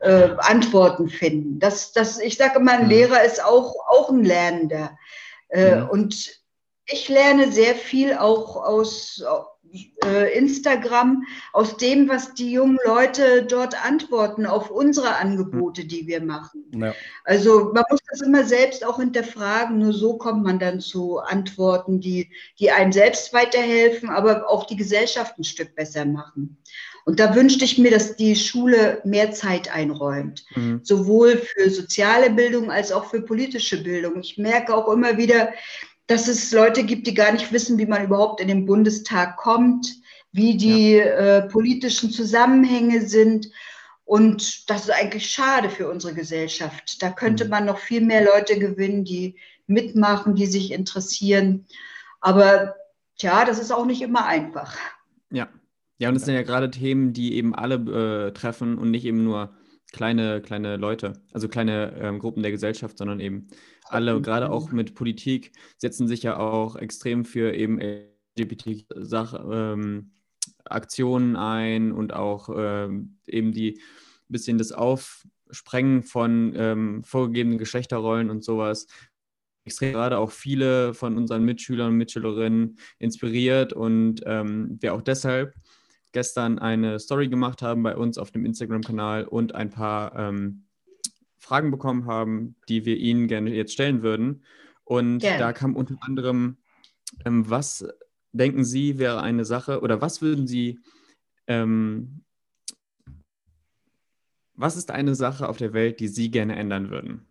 äh, 0.00 0.30
Antworten 0.38 1.08
finden. 1.08 1.58
Das, 1.58 1.92
das, 1.92 2.20
ich 2.20 2.36
sage 2.36 2.58
immer, 2.58 2.72
ein 2.72 2.84
mhm. 2.84 2.90
Lehrer 2.90 3.24
ist 3.24 3.44
auch, 3.44 3.74
auch 3.88 4.10
ein 4.10 4.24
Lernender. 4.24 4.96
Äh, 5.48 5.76
mhm. 5.76 5.88
Und 5.88 6.40
ich 6.86 7.08
lerne 7.08 7.52
sehr 7.52 7.74
viel 7.74 8.14
auch 8.14 8.56
aus 8.56 9.22
äh, 10.04 10.38
Instagram, 10.38 11.24
aus 11.52 11.76
dem, 11.76 12.08
was 12.08 12.32
die 12.34 12.52
jungen 12.52 12.78
Leute 12.86 13.44
dort 13.44 13.84
antworten 13.84 14.46
auf 14.46 14.70
unsere 14.70 15.16
Angebote, 15.16 15.84
die 15.84 16.06
wir 16.06 16.22
machen. 16.22 16.64
Ja. 16.74 16.94
Also 17.24 17.72
man 17.74 17.84
muss 17.90 18.00
das 18.10 18.22
immer 18.22 18.44
selbst 18.44 18.86
auch 18.86 18.98
hinterfragen. 18.98 19.78
Nur 19.78 19.92
so 19.92 20.16
kommt 20.16 20.44
man 20.44 20.58
dann 20.58 20.80
zu 20.80 21.18
Antworten, 21.18 22.00
die, 22.00 22.30
die 22.58 22.70
einem 22.70 22.92
selbst 22.92 23.34
weiterhelfen, 23.34 24.08
aber 24.08 24.48
auch 24.48 24.64
die 24.64 24.76
Gesellschaft 24.76 25.38
ein 25.38 25.44
Stück 25.44 25.74
besser 25.74 26.06
machen. 26.06 26.56
Und 27.08 27.20
da 27.20 27.34
wünschte 27.34 27.64
ich 27.64 27.78
mir, 27.78 27.90
dass 27.90 28.16
die 28.16 28.36
Schule 28.36 29.00
mehr 29.02 29.32
Zeit 29.32 29.74
einräumt, 29.74 30.44
mhm. 30.54 30.80
sowohl 30.82 31.38
für 31.38 31.70
soziale 31.70 32.28
Bildung 32.28 32.70
als 32.70 32.92
auch 32.92 33.06
für 33.06 33.22
politische 33.22 33.82
Bildung. 33.82 34.20
Ich 34.20 34.36
merke 34.36 34.74
auch 34.74 34.92
immer 34.92 35.16
wieder, 35.16 35.54
dass 36.06 36.28
es 36.28 36.52
Leute 36.52 36.84
gibt, 36.84 37.06
die 37.06 37.14
gar 37.14 37.32
nicht 37.32 37.50
wissen, 37.50 37.78
wie 37.78 37.86
man 37.86 38.04
überhaupt 38.04 38.42
in 38.42 38.48
den 38.48 38.66
Bundestag 38.66 39.38
kommt, 39.38 39.86
wie 40.32 40.58
die 40.58 40.96
ja. 40.96 41.38
äh, 41.38 41.48
politischen 41.48 42.10
Zusammenhänge 42.10 43.00
sind. 43.06 43.48
Und 44.04 44.68
das 44.68 44.82
ist 44.82 44.90
eigentlich 44.90 45.30
schade 45.30 45.70
für 45.70 45.88
unsere 45.88 46.12
Gesellschaft. 46.12 47.02
Da 47.02 47.08
könnte 47.08 47.46
mhm. 47.46 47.50
man 47.50 47.64
noch 47.64 47.78
viel 47.78 48.02
mehr 48.02 48.22
Leute 48.22 48.58
gewinnen, 48.58 49.06
die 49.06 49.36
mitmachen, 49.66 50.34
die 50.34 50.46
sich 50.46 50.72
interessieren. 50.72 51.64
Aber 52.20 52.74
tja, 53.16 53.46
das 53.46 53.58
ist 53.58 53.70
auch 53.70 53.86
nicht 53.86 54.02
immer 54.02 54.26
einfach. 54.26 54.76
Ja, 55.98 56.08
und 56.08 56.16
es 56.16 56.24
sind 56.24 56.34
ja 56.34 56.42
gerade 56.42 56.70
Themen, 56.70 57.12
die 57.12 57.34
eben 57.34 57.54
alle 57.54 58.28
äh, 58.28 58.32
treffen 58.32 58.78
und 58.78 58.90
nicht 58.90 59.04
eben 59.04 59.24
nur 59.24 59.54
kleine, 59.92 60.40
kleine 60.40 60.76
Leute, 60.76 61.14
also 61.32 61.48
kleine 61.48 61.94
ähm, 61.98 62.18
Gruppen 62.18 62.42
der 62.42 62.52
Gesellschaft, 62.52 62.98
sondern 62.98 63.20
eben 63.20 63.48
alle, 63.84 64.20
gerade 64.20 64.50
auch 64.50 64.70
mit 64.70 64.94
Politik, 64.94 65.52
setzen 65.78 66.06
sich 66.06 66.22
ja 66.22 66.36
auch 66.36 66.76
extrem 66.76 67.24
für 67.24 67.54
eben 67.54 67.80
LGBT-Aktionen 68.38 71.30
ähm, 71.30 71.36
ein 71.36 71.92
und 71.92 72.12
auch 72.12 72.50
ähm, 72.54 73.16
eben 73.26 73.52
die 73.52 73.80
bisschen 74.28 74.58
das 74.58 74.72
Aufsprengen 74.72 76.02
von 76.02 76.52
ähm, 76.54 77.02
vorgegebenen 77.02 77.58
Geschlechterrollen 77.58 78.28
und 78.30 78.44
sowas. 78.44 78.86
Extrem 79.64 79.94
gerade 79.94 80.18
auch 80.18 80.30
viele 80.30 80.94
von 80.94 81.16
unseren 81.16 81.44
Mitschülern 81.44 81.88
und 81.88 81.96
Mitschülerinnen 81.96 82.78
inspiriert 82.98 83.72
und 83.72 84.22
ähm, 84.26 84.76
wir 84.80 84.94
auch 84.94 85.02
deshalb 85.02 85.54
gestern 86.12 86.58
eine 86.58 86.98
Story 86.98 87.28
gemacht 87.28 87.62
haben 87.62 87.82
bei 87.82 87.96
uns 87.96 88.18
auf 88.18 88.30
dem 88.30 88.44
Instagram-Kanal 88.44 89.24
und 89.24 89.54
ein 89.54 89.70
paar 89.70 90.16
ähm, 90.16 90.64
Fragen 91.38 91.70
bekommen 91.70 92.06
haben, 92.06 92.56
die 92.68 92.84
wir 92.84 92.96
Ihnen 92.96 93.28
gerne 93.28 93.54
jetzt 93.54 93.72
stellen 93.72 94.02
würden. 94.02 94.42
Und 94.84 95.22
yeah. 95.22 95.38
da 95.38 95.52
kam 95.52 95.76
unter 95.76 95.96
anderem, 96.00 96.58
ähm, 97.24 97.48
was 97.48 97.86
denken 98.32 98.64
Sie 98.64 98.98
wäre 98.98 99.22
eine 99.22 99.44
Sache 99.44 99.80
oder 99.80 100.00
was 100.00 100.22
würden 100.22 100.46
Sie, 100.46 100.78
ähm, 101.46 102.24
was 104.54 104.76
ist 104.76 104.90
eine 104.90 105.14
Sache 105.14 105.48
auf 105.48 105.56
der 105.56 105.72
Welt, 105.72 106.00
die 106.00 106.08
Sie 106.08 106.30
gerne 106.30 106.56
ändern 106.56 106.90
würden? 106.90 107.26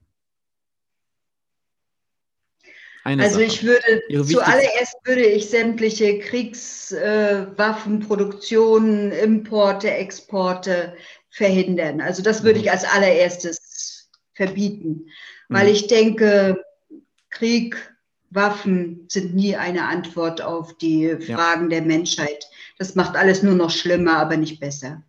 Eine 3.08 3.24
also 3.24 3.36
Sache. 3.36 3.46
ich 3.46 3.63
würde 3.63 4.02
zuallererst 4.26 4.98
würde 5.06 5.24
ich 5.24 5.50
sämtliche 5.50 6.20
Kriegswaffenproduktionen, 6.20 9.13
äh, 9.13 9.24
Importe, 9.24 9.89
Exporte 9.89 10.93
verhindern. 11.30 12.02
Also 12.02 12.22
das 12.22 12.43
würde 12.43 12.60
mhm. 12.60 12.65
ich 12.65 12.72
als 12.72 12.84
allererstes 12.84 14.10
verbieten, 14.34 15.08
weil 15.48 15.67
mhm. 15.67 15.72
ich 15.72 15.88
denke, 15.88 16.62
Krieg, 17.30 17.78
Waffen 18.30 19.06
sind 19.08 19.34
nie 19.34 19.56
eine 19.56 19.86
Antwort 19.86 20.41
auf 20.41 20.78
die 20.78 21.15
Fragen 21.22 21.72
ja. 21.72 21.80
der 21.80 21.84
Menschheit. 21.84 22.50
Das 22.78 22.96
macht 22.96 23.15
alles 23.15 23.41
nur 23.41 23.56
noch 23.56 23.72
schlimmer, 23.72 24.17
aber 24.17 24.36
nicht 24.36 24.60
besser. 24.60 25.02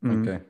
Mhm. 0.00 0.22
Okay. 0.22 0.40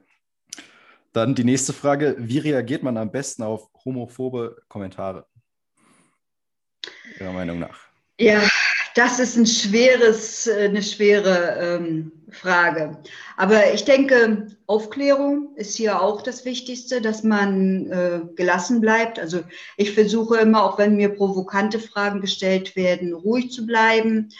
Dann 1.12 1.34
die 1.34 1.44
nächste 1.44 1.74
Frage: 1.74 2.16
Wie 2.18 2.38
reagiert 2.38 2.82
man 2.82 2.96
am 2.96 3.12
besten 3.12 3.42
auf 3.42 3.68
homophobe 3.84 4.62
Kommentare? 4.68 5.26
Ihrer 7.18 7.32
Meinung 7.32 7.60
nach? 7.60 7.78
Ja, 8.18 8.40
das 8.94 9.18
ist 9.18 9.36
ein 9.36 9.46
schweres, 9.46 10.48
eine 10.48 10.82
schwere 10.82 11.58
ähm, 11.60 12.12
Frage. 12.30 12.98
Aber 13.36 13.72
ich 13.72 13.84
denke, 13.84 14.48
Aufklärung 14.66 15.56
ist 15.56 15.76
hier 15.76 16.00
auch 16.00 16.22
das 16.22 16.44
Wichtigste, 16.44 17.00
dass 17.00 17.24
man 17.24 17.90
äh, 17.90 18.20
gelassen 18.36 18.80
bleibt. 18.80 19.18
Also 19.18 19.40
ich 19.76 19.92
versuche 19.92 20.38
immer, 20.38 20.64
auch 20.64 20.78
wenn 20.78 20.96
mir 20.96 21.08
provokante 21.08 21.80
Fragen 21.80 22.20
gestellt 22.20 22.76
werden, 22.76 23.14
ruhig 23.14 23.50
zu 23.50 23.66
bleiben. 23.66 24.30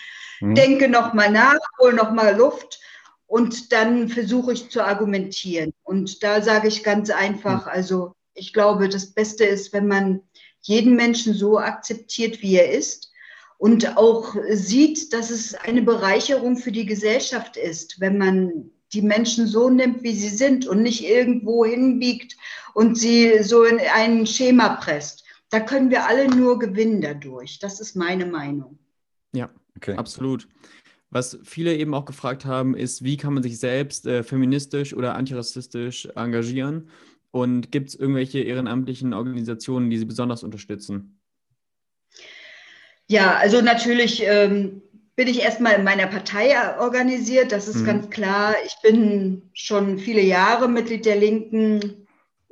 Mhm. 0.41 0.55
Denke 0.55 0.89
nochmal 0.89 1.31
nach, 1.31 1.59
hole 1.81 1.95
nochmal 1.95 2.37
Luft 2.37 2.81
und 3.27 3.73
dann 3.73 4.09
versuche 4.09 4.53
ich 4.53 4.71
zu 4.71 4.85
argumentieren. 4.85 5.73
Und 5.83 6.23
da 6.23 6.43
sage 6.43 6.69
ich 6.69 6.85
ganz 6.85 7.11
einfach, 7.11 7.67
mhm. 7.67 7.73
also 7.73 8.15
ich 8.35 8.53
glaube, 8.53 8.89
das 8.89 9.07
Beste 9.07 9.45
ist, 9.45 9.73
wenn 9.73 9.87
man 9.87 10.21
jeden 10.65 10.97
Menschen 10.97 11.35
so 11.35 11.59
akzeptiert, 11.59 12.43
wie 12.43 12.57
er 12.57 12.73
ist 12.73 13.13
und 13.59 13.97
auch 13.97 14.35
sieht, 14.51 15.13
dass 15.13 15.31
es 15.31 15.55
eine 15.55 15.83
Bereicherung 15.83 16.57
für 16.57 16.73
die 16.73 16.87
Gesellschaft 16.87 17.57
ist, 17.57 18.01
wenn 18.01 18.19
man 18.19 18.71
die 18.93 19.03
Menschen 19.03 19.47
so 19.47 19.71
nimmt, 19.71 20.03
wie 20.03 20.15
sie 20.15 20.29
sind 20.29 20.67
und 20.67 20.83
nicht 20.83 21.05
irgendwo 21.05 21.65
hinbiegt 21.65 22.37
und 22.75 22.97
sie 22.99 23.43
so 23.43 23.65
in 23.65 23.79
ein 23.93 24.27
Schema 24.27 24.77
presst. 24.77 25.25
Da 25.51 25.61
können 25.61 25.91
wir 25.91 26.07
alle 26.07 26.29
nur 26.29 26.59
gewinnen 26.59 27.01
dadurch. 27.01 27.59
Das 27.59 27.81
ist 27.81 27.97
meine 27.97 28.27
Meinung. 28.27 28.79
Ja, 29.33 29.51
okay. 29.77 29.95
absolut. 29.95 30.49
Was 31.11 31.39
viele 31.45 31.77
eben 31.77 31.95
auch 31.95 32.07
gefragt 32.07 32.45
haben, 32.45 32.77
ist, 32.77 33.05
wie 33.05 33.17
kann 33.17 33.35
man 33.35 33.43
sich 33.43 33.59
selbst 33.61 34.07
äh, 34.07 34.25
feministisch 34.25 34.95
oder 34.95 35.15
antirassistisch 35.15 36.09
engagieren? 36.17 36.89
Und 37.35 37.73
gibt 37.73 37.89
es 37.89 37.97
irgendwelche 37.97 38.39
ehrenamtlichen 38.39 39.13
Organisationen, 39.13 39.91
die 39.91 39.99
Sie 39.99 40.05
besonders 40.05 40.45
unterstützen? 40.45 41.19
Ja, 43.09 43.35
also 43.35 43.61
natürlich 43.61 44.23
ähm, 44.25 44.83
bin 45.17 45.27
ich 45.27 45.41
erstmal 45.41 45.75
in 45.75 45.83
meiner 45.83 46.07
Partei 46.07 46.55
organisiert, 46.79 47.51
das 47.51 47.67
ist 47.67 47.81
mhm. 47.81 47.87
ganz 47.87 48.11
klar. 48.11 48.55
Ich 48.65 48.77
bin 48.85 49.51
schon 49.53 49.99
viele 49.99 50.21
Jahre 50.21 50.69
Mitglied 50.69 51.07
der 51.07 51.17
Linken. 51.17 52.07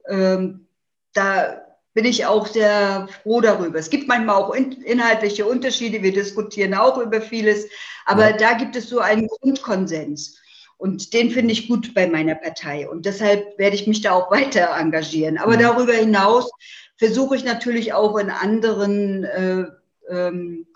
Ähm, 0.08 0.66
da 1.12 1.62
bin 1.94 2.04
ich 2.04 2.26
auch 2.26 2.48
sehr 2.48 3.06
froh 3.22 3.40
darüber. 3.40 3.78
Es 3.78 3.88
gibt 3.88 4.08
manchmal 4.08 4.34
auch 4.34 4.52
in, 4.52 4.72
inhaltliche 4.82 5.46
Unterschiede, 5.46 6.02
wir 6.02 6.12
diskutieren 6.12 6.74
auch 6.74 6.98
über 6.98 7.20
vieles, 7.20 7.68
aber 8.04 8.30
ja. 8.30 8.36
da 8.36 8.52
gibt 8.54 8.74
es 8.74 8.88
so 8.88 8.98
einen 8.98 9.28
Grundkonsens. 9.28 10.41
Und 10.82 11.12
den 11.12 11.30
finde 11.30 11.52
ich 11.52 11.68
gut 11.68 11.94
bei 11.94 12.08
meiner 12.08 12.34
Partei. 12.34 12.88
Und 12.88 13.06
deshalb 13.06 13.56
werde 13.56 13.76
ich 13.76 13.86
mich 13.86 14.00
da 14.00 14.14
auch 14.14 14.32
weiter 14.32 14.70
engagieren. 14.76 15.38
Aber 15.38 15.56
darüber 15.56 15.92
hinaus 15.92 16.50
versuche 16.96 17.36
ich 17.36 17.44
natürlich 17.44 17.92
auch 17.92 18.18
in 18.18 18.30
anderen 18.30 19.22
äh, 19.22 19.66
ähm, 20.08 20.66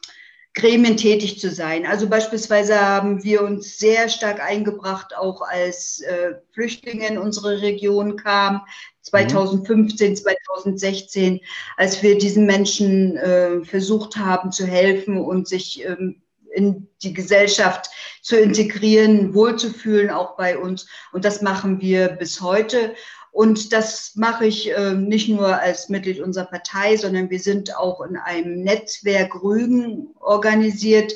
Gremien 0.55 0.97
tätig 0.97 1.41
zu 1.41 1.51
sein. 1.51 1.87
Also 1.87 2.09
beispielsweise 2.09 2.81
haben 2.81 3.25
wir 3.25 3.43
uns 3.43 3.79
sehr 3.79 4.09
stark 4.09 4.41
eingebracht, 4.41 5.13
auch 5.17 5.43
als 5.43 6.03
äh, 6.03 6.35
Flüchtlinge 6.53 7.09
in 7.09 7.19
unsere 7.19 7.61
Region 7.61 8.15
kamen, 8.15 8.61
2015, 9.03 10.11
mhm. 10.11 10.17
2016, 10.17 11.41
als 11.77 12.01
wir 12.01 12.17
diesen 12.17 12.47
Menschen 12.47 13.17
äh, 13.17 13.65
versucht 13.65 14.17
haben 14.17 14.53
zu 14.53 14.67
helfen 14.67 15.19
und 15.19 15.49
sich 15.49 15.85
ähm, 15.85 16.23
in 16.57 16.89
die 17.03 17.13
Gesellschaft 17.13 17.91
zu 18.23 18.39
integrieren, 18.39 19.35
wohlzufühlen, 19.35 20.11
auch 20.11 20.37
bei 20.37 20.59
uns. 20.59 20.89
Und 21.13 21.25
das 21.25 21.43
machen 21.43 21.81
wir 21.81 22.09
bis 22.09 22.41
heute. 22.41 22.95
Und 23.31 23.75
das 23.75 24.17
mache 24.17 24.47
ich 24.47 24.71
äh, 24.71 24.95
nicht 24.95 25.29
nur 25.29 25.61
als 25.61 25.91
Mitglied 25.91 26.21
unserer 26.21 26.47
Partei, 26.47 26.97
sondern 26.97 27.29
wir 27.29 27.39
sind 27.39 27.77
auch 27.77 28.01
in 28.01 28.17
einem 28.17 28.63
Netzwerk 28.63 29.43
Rügen 29.43 30.09
organisiert, 30.21 31.13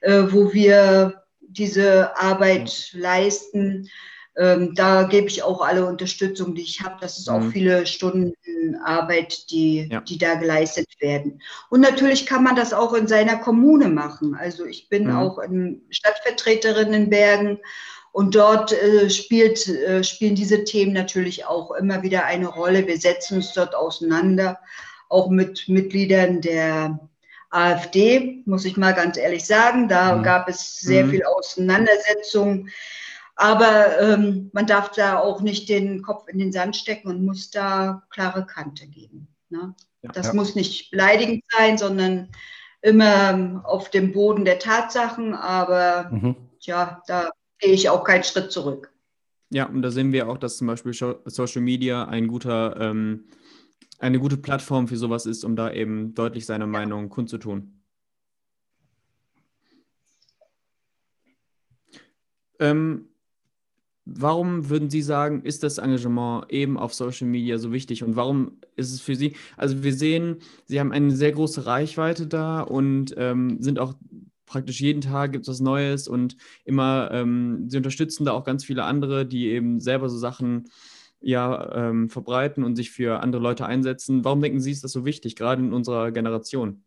äh, 0.00 0.22
wo 0.30 0.52
wir 0.54 1.22
diese 1.42 2.16
Arbeit 2.16 2.90
leisten. 2.94 3.90
Ähm, 4.38 4.74
da 4.74 5.02
gebe 5.02 5.26
ich 5.26 5.42
auch 5.42 5.60
alle 5.60 5.84
Unterstützung, 5.84 6.54
die 6.54 6.62
ich 6.62 6.80
habe. 6.80 6.96
Das 7.00 7.18
ist 7.18 7.28
auch 7.28 7.40
mhm. 7.40 7.52
viele 7.52 7.86
Stunden 7.86 8.34
Arbeit, 8.84 9.50
die, 9.50 9.88
ja. 9.90 10.00
die 10.00 10.18
da 10.18 10.34
geleistet 10.34 10.88
werden. 11.00 11.42
Und 11.70 11.80
natürlich 11.80 12.26
kann 12.26 12.44
man 12.44 12.56
das 12.56 12.72
auch 12.72 12.94
in 12.94 13.06
seiner 13.06 13.36
Kommune 13.36 13.88
machen. 13.88 14.34
Also 14.34 14.64
ich 14.64 14.88
bin 14.88 15.08
mhm. 15.08 15.16
auch 15.16 15.38
Stadtvertreterin 15.90 16.92
in 16.92 17.10
Bergen 17.10 17.58
und 18.12 18.34
dort 18.34 18.72
äh, 18.72 19.10
spielt, 19.10 19.66
äh, 19.68 20.02
spielen 20.02 20.34
diese 20.34 20.64
Themen 20.64 20.92
natürlich 20.92 21.46
auch 21.46 21.72
immer 21.72 22.02
wieder 22.02 22.24
eine 22.24 22.48
Rolle. 22.48 22.86
Wir 22.86 22.98
setzen 22.98 23.36
uns 23.36 23.52
dort 23.52 23.74
auseinander, 23.74 24.58
auch 25.08 25.28
mit 25.28 25.68
Mitgliedern 25.68 26.40
der 26.40 26.98
AfD, 27.50 28.42
muss 28.44 28.64
ich 28.64 28.76
mal 28.76 28.92
ganz 28.92 29.16
ehrlich 29.16 29.44
sagen. 29.44 29.88
Da 29.88 30.16
mhm. 30.16 30.22
gab 30.22 30.48
es 30.48 30.80
sehr 30.80 31.04
mhm. 31.04 31.10
viel 31.10 31.24
Auseinandersetzung. 31.24 32.68
Aber 33.40 34.00
ähm, 34.00 34.50
man 34.52 34.66
darf 34.66 34.90
da 34.90 35.20
auch 35.20 35.40
nicht 35.40 35.68
den 35.68 36.02
Kopf 36.02 36.26
in 36.26 36.40
den 36.40 36.50
Sand 36.50 36.74
stecken 36.74 37.08
und 37.08 37.24
muss 37.24 37.50
da 37.50 38.02
klare 38.10 38.44
Kante 38.44 38.88
geben. 38.88 39.28
Ne? 39.48 39.76
Ja, 40.02 40.10
das 40.10 40.26
ja. 40.28 40.34
muss 40.34 40.56
nicht 40.56 40.90
beleidigend 40.90 41.44
sein, 41.56 41.78
sondern 41.78 42.30
immer 42.82 43.62
auf 43.64 43.90
dem 43.90 44.10
Boden 44.10 44.44
der 44.44 44.58
Tatsachen. 44.58 45.34
Aber 45.34 46.10
mhm. 46.10 46.34
ja, 46.62 47.00
da 47.06 47.30
gehe 47.60 47.70
ich 47.70 47.88
auch 47.88 48.02
keinen 48.02 48.24
Schritt 48.24 48.50
zurück. 48.50 48.92
Ja, 49.50 49.66
und 49.66 49.82
da 49.82 49.92
sehen 49.92 50.10
wir 50.10 50.28
auch, 50.28 50.38
dass 50.38 50.56
zum 50.56 50.66
Beispiel 50.66 50.92
Social 50.92 51.62
Media 51.62 52.08
ein 52.08 52.26
guter, 52.26 52.76
ähm, 52.80 53.28
eine 54.00 54.18
gute 54.18 54.36
Plattform 54.36 54.88
für 54.88 54.96
sowas 54.96 55.26
ist, 55.26 55.44
um 55.44 55.54
da 55.54 55.70
eben 55.70 56.12
deutlich 56.12 56.44
seine 56.44 56.66
Meinung 56.66 57.08
kundzutun. 57.08 57.80
Ähm, 62.58 63.07
warum 64.16 64.70
würden 64.70 64.90
Sie 64.90 65.02
sagen, 65.02 65.42
ist 65.42 65.62
das 65.62 65.78
Engagement 65.78 66.50
eben 66.50 66.78
auf 66.78 66.94
Social 66.94 67.26
Media 67.26 67.58
so 67.58 67.72
wichtig 67.72 68.02
und 68.02 68.16
warum 68.16 68.58
ist 68.76 68.92
es 68.92 69.00
für 69.00 69.14
Sie? 69.14 69.36
Also 69.56 69.82
wir 69.82 69.94
sehen, 69.94 70.38
Sie 70.66 70.80
haben 70.80 70.92
eine 70.92 71.10
sehr 71.10 71.32
große 71.32 71.66
Reichweite 71.66 72.26
da 72.26 72.60
und 72.60 73.14
ähm, 73.16 73.62
sind 73.62 73.78
auch 73.78 73.94
praktisch 74.46 74.80
jeden 74.80 75.02
Tag 75.02 75.32
gibt 75.32 75.42
es 75.42 75.48
was 75.48 75.60
Neues 75.60 76.08
und 76.08 76.36
immer, 76.64 77.10
ähm, 77.12 77.68
Sie 77.68 77.76
unterstützen 77.76 78.24
da 78.24 78.32
auch 78.32 78.44
ganz 78.44 78.64
viele 78.64 78.84
andere, 78.84 79.26
die 79.26 79.48
eben 79.48 79.80
selber 79.80 80.08
so 80.08 80.18
Sachen 80.18 80.70
ja, 81.20 81.88
ähm, 81.88 82.08
verbreiten 82.08 82.64
und 82.64 82.76
sich 82.76 82.90
für 82.90 83.20
andere 83.20 83.42
Leute 83.42 83.66
einsetzen. 83.66 84.24
Warum 84.24 84.40
denken 84.40 84.60
Sie, 84.60 84.70
ist 84.70 84.84
das 84.84 84.92
so 84.92 85.04
wichtig, 85.04 85.36
gerade 85.36 85.62
in 85.62 85.72
unserer 85.72 86.12
Generation? 86.12 86.84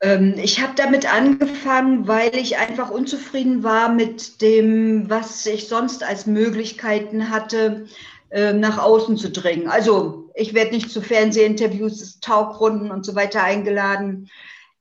Ähm, 0.00 0.34
ich 0.38 0.60
habe 0.62 0.72
damit 0.76 1.12
angefangen, 1.12 2.08
weil 2.08 2.34
ich 2.34 2.58
einfach 2.58 2.90
unzufrieden 2.90 3.62
war 3.62 3.90
mit 3.90 4.40
dem, 4.40 5.10
was 5.10 5.44
ich 5.46 5.68
sonst 5.68 6.02
als 6.02 6.26
Möglichkeiten 6.26 7.30
hatte, 7.30 7.86
ähm, 8.30 8.60
nach 8.60 8.78
außen 8.78 9.16
zu 9.16 9.30
dringen. 9.30 9.68
Also 9.68 10.30
ich 10.34 10.54
werde 10.54 10.72
nicht 10.72 10.90
zu 10.90 11.02
Fernsehinterviews, 11.02 12.20
Talkrunden 12.20 12.90
und 12.90 13.04
so 13.04 13.14
weiter 13.14 13.42
eingeladen. 13.42 14.30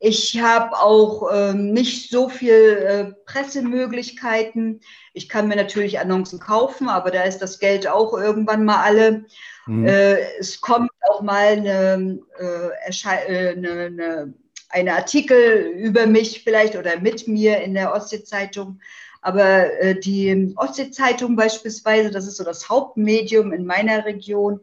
Ich 0.01 0.39
habe 0.41 0.77
auch 0.77 1.29
ähm, 1.33 1.73
nicht 1.73 2.09
so 2.09 2.29
viel 2.29 2.53
äh, 2.53 3.11
Pressemöglichkeiten. 3.25 4.79
Ich 5.13 5.27
kann 5.27 5.49
mir 5.49 5.57
natürlich 5.57 5.99
Annoncen 5.99 6.39
kaufen, 6.39 6.87
aber 6.87 7.11
da 7.11 7.23
ist 7.23 7.39
das 7.39 7.59
Geld 7.59 7.85
auch 7.87 8.13
irgendwann 8.17 8.63
mal 8.63 8.81
alle. 8.81 9.25
Mhm. 9.65 9.85
Äh, 9.85 10.37
es 10.39 10.61
kommt 10.61 10.91
auch 11.09 11.21
mal 11.21 11.47
eine, 11.47 12.19
äh, 12.39 12.69
äh 12.87 13.51
eine, 13.51 13.71
eine 13.71 14.33
eine 14.69 14.95
Artikel 14.95 15.73
über 15.75 16.05
mich 16.05 16.43
vielleicht 16.43 16.75
oder 16.75 16.99
mit 16.99 17.27
mir 17.27 17.61
in 17.61 17.73
der 17.73 17.93
Ostsee-Zeitung. 17.93 18.79
Aber 19.21 19.71
äh, 19.81 19.99
die 19.99 20.53
Ostsee-Zeitung 20.55 21.35
beispielsweise, 21.35 22.11
das 22.11 22.27
ist 22.27 22.37
so 22.37 22.43
das 22.43 22.69
Hauptmedium 22.69 23.51
in 23.51 23.65
meiner 23.65 24.05
Region, 24.05 24.61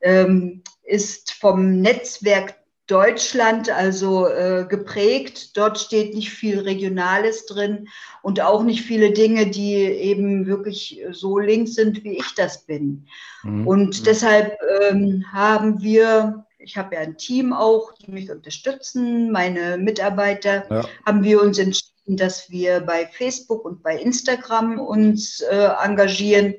ähm, 0.00 0.62
ist 0.84 1.32
vom 1.32 1.80
Netzwerk 1.80 2.54
Deutschland 2.90 3.70
also 3.70 4.26
äh, 4.26 4.66
geprägt. 4.68 5.56
Dort 5.56 5.78
steht 5.78 6.14
nicht 6.14 6.30
viel 6.30 6.58
Regionales 6.58 7.46
drin 7.46 7.88
und 8.22 8.40
auch 8.40 8.64
nicht 8.64 8.82
viele 8.82 9.12
Dinge, 9.12 9.46
die 9.46 9.74
eben 9.74 10.46
wirklich 10.46 11.00
so 11.12 11.38
links 11.38 11.74
sind, 11.74 12.02
wie 12.02 12.18
ich 12.18 12.34
das 12.34 12.64
bin. 12.64 13.06
Mhm. 13.44 13.66
Und 13.66 14.00
mhm. 14.00 14.04
deshalb 14.04 14.58
ähm, 14.90 15.24
haben 15.32 15.82
wir 15.82 16.46
ich 16.62 16.76
habe 16.76 16.94
ja 16.94 17.00
ein 17.00 17.16
Team 17.16 17.52
auch, 17.52 17.92
die 17.94 18.10
mich 18.10 18.30
unterstützen, 18.30 19.30
meine 19.30 19.78
Mitarbeiter, 19.78 20.64
ja. 20.70 20.84
haben 21.06 21.22
wir 21.22 21.40
uns 21.40 21.58
entschieden, 21.58 22.16
dass 22.16 22.50
wir 22.50 22.80
bei 22.80 23.06
Facebook 23.06 23.64
und 23.64 23.82
bei 23.82 23.96
Instagram 23.96 24.78
uns 24.78 25.40
äh, 25.40 25.68
engagieren. 25.82 26.54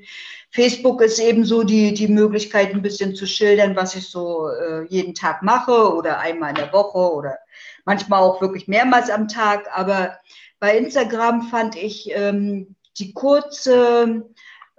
Facebook 0.51 1.01
ist 1.01 1.19
eben 1.19 1.45
so 1.45 1.63
die, 1.63 1.93
die 1.93 2.07
Möglichkeit, 2.07 2.73
ein 2.73 2.81
bisschen 2.81 3.15
zu 3.15 3.25
schildern, 3.25 3.75
was 3.75 3.95
ich 3.95 4.09
so 4.09 4.49
äh, 4.49 4.85
jeden 4.87 5.13
Tag 5.13 5.43
mache 5.43 5.93
oder 5.93 6.19
einmal 6.19 6.49
in 6.49 6.55
der 6.55 6.73
Woche 6.73 7.13
oder 7.13 7.37
manchmal 7.85 8.21
auch 8.21 8.41
wirklich 8.41 8.67
mehrmals 8.67 9.09
am 9.09 9.27
Tag. 9.27 9.69
Aber 9.73 10.17
bei 10.59 10.77
Instagram 10.77 11.43
fand 11.43 11.75
ich 11.75 12.11
ähm, 12.13 12.75
die 12.97 13.13
kurze, 13.13 14.25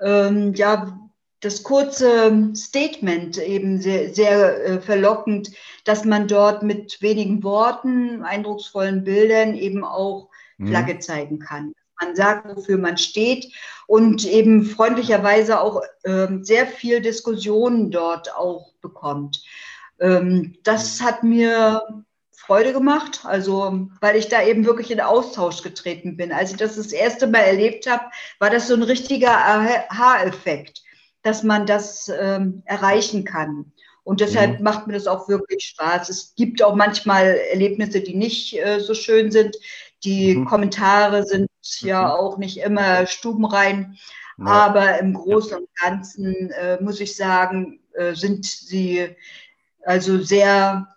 ähm, 0.01 0.53
ja, 0.55 0.99
das 1.43 1.65
kurze 1.65 2.51
Statement 2.55 3.37
eben 3.37 3.81
sehr, 3.81 4.15
sehr 4.15 4.65
äh, 4.65 4.81
verlockend, 4.81 5.51
dass 5.85 6.05
man 6.05 6.29
dort 6.29 6.63
mit 6.63 7.03
wenigen 7.03 7.43
Worten, 7.43 8.23
eindrucksvollen 8.23 9.03
Bildern 9.03 9.57
eben 9.57 9.85
auch 9.85 10.29
mhm. 10.57 10.69
Flagge 10.69 11.01
zeigen 11.01 11.41
kann. 11.41 11.75
Man 12.01 12.15
sagt, 12.15 12.57
wofür 12.57 12.79
man 12.79 12.97
steht 12.97 13.53
und 13.89 14.25
eben 14.25 14.65
freundlicherweise 14.65 15.61
auch 15.61 15.83
ähm, 16.05 16.45
sehr 16.45 16.67
viel 16.67 17.01
Diskussionen 17.01 17.91
dort 17.91 18.35
auch 18.35 18.73
bekommt. 18.81 19.43
Ähm, 20.01 20.57
das 20.63 21.01
mhm. 21.01 21.05
hat 21.05 21.25
mir 21.25 22.05
Freude 22.31 22.73
gemacht, 22.73 23.21
also 23.25 23.89
weil 24.01 24.17
ich 24.17 24.29
da 24.29 24.43
eben 24.45 24.65
wirklich 24.65 24.93
in 24.93 25.01
Austausch 25.01 25.63
getreten 25.63 26.17
bin. 26.17 26.31
Als 26.31 26.53
ich 26.53 26.57
das 26.57 26.77
das 26.77 26.93
erste 26.93 27.27
Mal 27.27 27.41
erlebt 27.41 27.91
habe, 27.91 28.05
war 28.39 28.51
das 28.51 28.69
so 28.69 28.75
ein 28.75 28.83
richtiger 28.83 29.37
Aha-Effekt 29.37 30.83
dass 31.23 31.43
man 31.43 31.67
das 31.67 32.11
ähm, 32.15 32.63
erreichen 32.65 33.25
kann. 33.25 33.73
Und 34.05 34.21
deshalb 34.21 34.59
mhm. 34.59 34.65
macht 34.65 34.87
mir 34.87 34.95
das 34.95 35.07
auch 35.07 35.29
wirklich 35.29 35.65
Spaß. 35.65 36.09
Es 36.09 36.35
gibt 36.35 36.63
auch 36.63 36.75
manchmal 36.75 37.39
Erlebnisse, 37.51 38.01
die 38.01 38.15
nicht 38.15 38.59
äh, 38.59 38.81
so 38.81 38.95
schön 38.95 39.31
sind. 39.31 39.57
Die 40.05 40.35
mhm. 40.35 40.45
Kommentare 40.47 41.25
sind 41.25 41.49
mhm. 41.81 41.89
ja 41.89 42.13
auch 42.13 42.39
nicht 42.39 42.59
immer 42.59 43.07
stubenrein. 43.07 43.97
Ja. 44.39 44.47
Aber 44.47 44.99
im 44.99 45.15
Großen 45.15 45.57
und 45.57 45.69
Ganzen 45.77 46.51
äh, 46.51 46.83
muss 46.83 47.01
ich 47.01 47.15
sagen, 47.15 47.81
äh, 47.93 48.15
sind 48.15 48.45
sie 48.45 49.15
also 49.85 50.19
sehr 50.19 50.89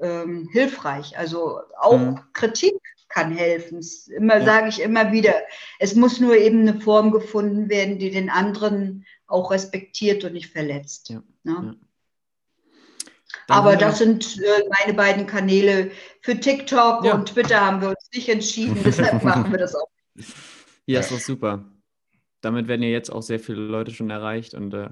ähm, 0.00 0.48
hilfreich. 0.52 1.18
Also 1.18 1.60
auch 1.78 1.98
mhm. 1.98 2.20
Kritik 2.32 2.74
kann 3.12 3.32
helfen. 3.32 3.80
Immer 4.16 4.38
ja. 4.38 4.44
sage 4.44 4.68
ich 4.68 4.80
immer 4.80 5.12
wieder, 5.12 5.34
es 5.78 5.94
muss 5.94 6.20
nur 6.20 6.36
eben 6.36 6.60
eine 6.60 6.80
Form 6.80 7.10
gefunden 7.10 7.68
werden, 7.68 7.98
die 7.98 8.10
den 8.10 8.30
anderen 8.30 9.04
auch 9.26 9.50
respektiert 9.50 10.24
und 10.24 10.32
nicht 10.32 10.52
verletzt. 10.52 11.10
Ja. 11.10 11.22
Ne? 11.44 11.76
Aber 13.48 13.76
das 13.76 13.98
sind 13.98 14.38
äh, 14.38 14.68
meine 14.80 14.94
beiden 14.94 15.26
Kanäle. 15.26 15.90
Für 16.20 16.38
TikTok 16.38 17.04
und 17.04 17.28
Twitter 17.30 17.60
haben 17.60 17.80
wir 17.80 17.90
uns 17.90 18.08
nicht 18.14 18.28
entschieden, 18.28 18.78
deshalb 18.84 19.22
machen 19.22 19.50
wir 19.50 19.58
das 19.58 19.74
auch. 19.74 19.88
Ja, 20.86 21.00
ist 21.00 21.10
doch 21.10 21.18
super. 21.18 21.64
Damit 22.40 22.68
werden 22.68 22.82
ja 22.82 22.88
jetzt 22.88 23.10
auch 23.10 23.22
sehr 23.22 23.40
viele 23.40 23.60
Leute 23.60 23.92
schon 23.92 24.10
erreicht 24.10 24.54
und 24.54 24.74
äh, 24.74 24.90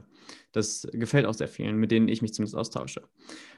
das 0.52 0.88
gefällt 0.92 1.26
auch 1.26 1.34
sehr 1.34 1.48
vielen, 1.48 1.76
mit 1.76 1.90
denen 1.90 2.08
ich 2.08 2.22
mich 2.22 2.34
zumindest 2.34 2.56
austausche. 2.56 3.02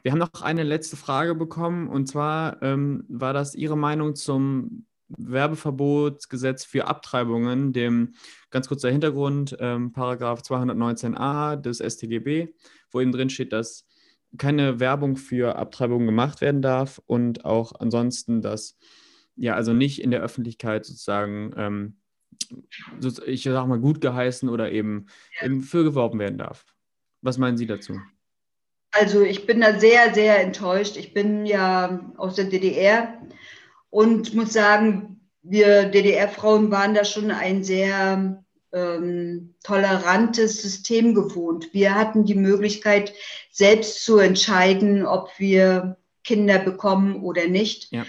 Wir 0.02 0.12
haben 0.12 0.18
noch 0.18 0.42
eine 0.42 0.62
letzte 0.62 0.96
Frage 0.96 1.34
bekommen 1.34 1.88
und 1.88 2.06
zwar 2.06 2.62
ähm, 2.62 3.04
war 3.08 3.32
das 3.32 3.54
Ihre 3.54 3.76
Meinung 3.76 4.14
zum 4.14 4.86
Werbeverbotsgesetz 5.08 6.64
für 6.64 6.86
Abtreibungen, 6.86 7.72
dem 7.72 8.14
ganz 8.50 8.68
kurzer 8.68 8.90
Hintergrund, 8.90 9.56
ähm, 9.60 9.92
Paragraph 9.92 10.40
219a 10.40 11.56
des 11.56 11.78
StGB, 11.78 12.48
wo 12.90 13.00
eben 13.00 13.12
drin 13.12 13.30
steht, 13.30 13.52
dass 13.52 13.86
keine 14.38 14.80
Werbung 14.80 15.16
für 15.16 15.56
Abtreibungen 15.56 16.06
gemacht 16.06 16.40
werden 16.40 16.62
darf 16.62 17.00
und 17.06 17.44
auch 17.44 17.72
ansonsten, 17.78 18.40
dass 18.40 18.78
ja 19.36 19.54
also 19.54 19.72
nicht 19.72 20.00
in 20.02 20.10
der 20.10 20.22
Öffentlichkeit 20.22 20.86
sozusagen, 20.86 21.52
ähm, 21.56 21.96
ich 23.26 23.42
sag 23.42 23.66
mal, 23.66 23.80
gut 23.80 24.00
geheißen 24.00 24.48
oder 24.48 24.72
eben, 24.72 25.06
eben 25.42 25.60
für 25.60 25.84
geworben 25.84 26.18
werden 26.18 26.38
darf. 26.38 26.71
Was 27.22 27.38
meinen 27.38 27.56
Sie 27.56 27.66
dazu? 27.66 28.00
Also 28.90 29.22
ich 29.22 29.46
bin 29.46 29.60
da 29.62 29.78
sehr, 29.78 30.12
sehr 30.12 30.40
enttäuscht. 30.40 30.96
Ich 30.96 31.14
bin 31.14 31.46
ja 31.46 32.12
aus 32.16 32.34
der 32.34 32.44
DDR 32.44 33.18
und 33.90 34.34
muss 34.34 34.52
sagen, 34.52 35.20
wir 35.42 35.84
DDR-Frauen 35.84 36.70
waren 36.70 36.94
da 36.94 37.04
schon 37.04 37.30
ein 37.30 37.64
sehr 37.64 38.44
ähm, 38.72 39.54
tolerantes 39.62 40.62
System 40.62 41.14
gewohnt. 41.14 41.72
Wir 41.72 41.94
hatten 41.94 42.24
die 42.24 42.34
Möglichkeit, 42.34 43.12
selbst 43.50 44.04
zu 44.04 44.18
entscheiden, 44.18 45.06
ob 45.06 45.30
wir 45.38 45.96
Kinder 46.24 46.58
bekommen 46.58 47.22
oder 47.22 47.48
nicht. 47.48 47.92
Ja. 47.92 48.06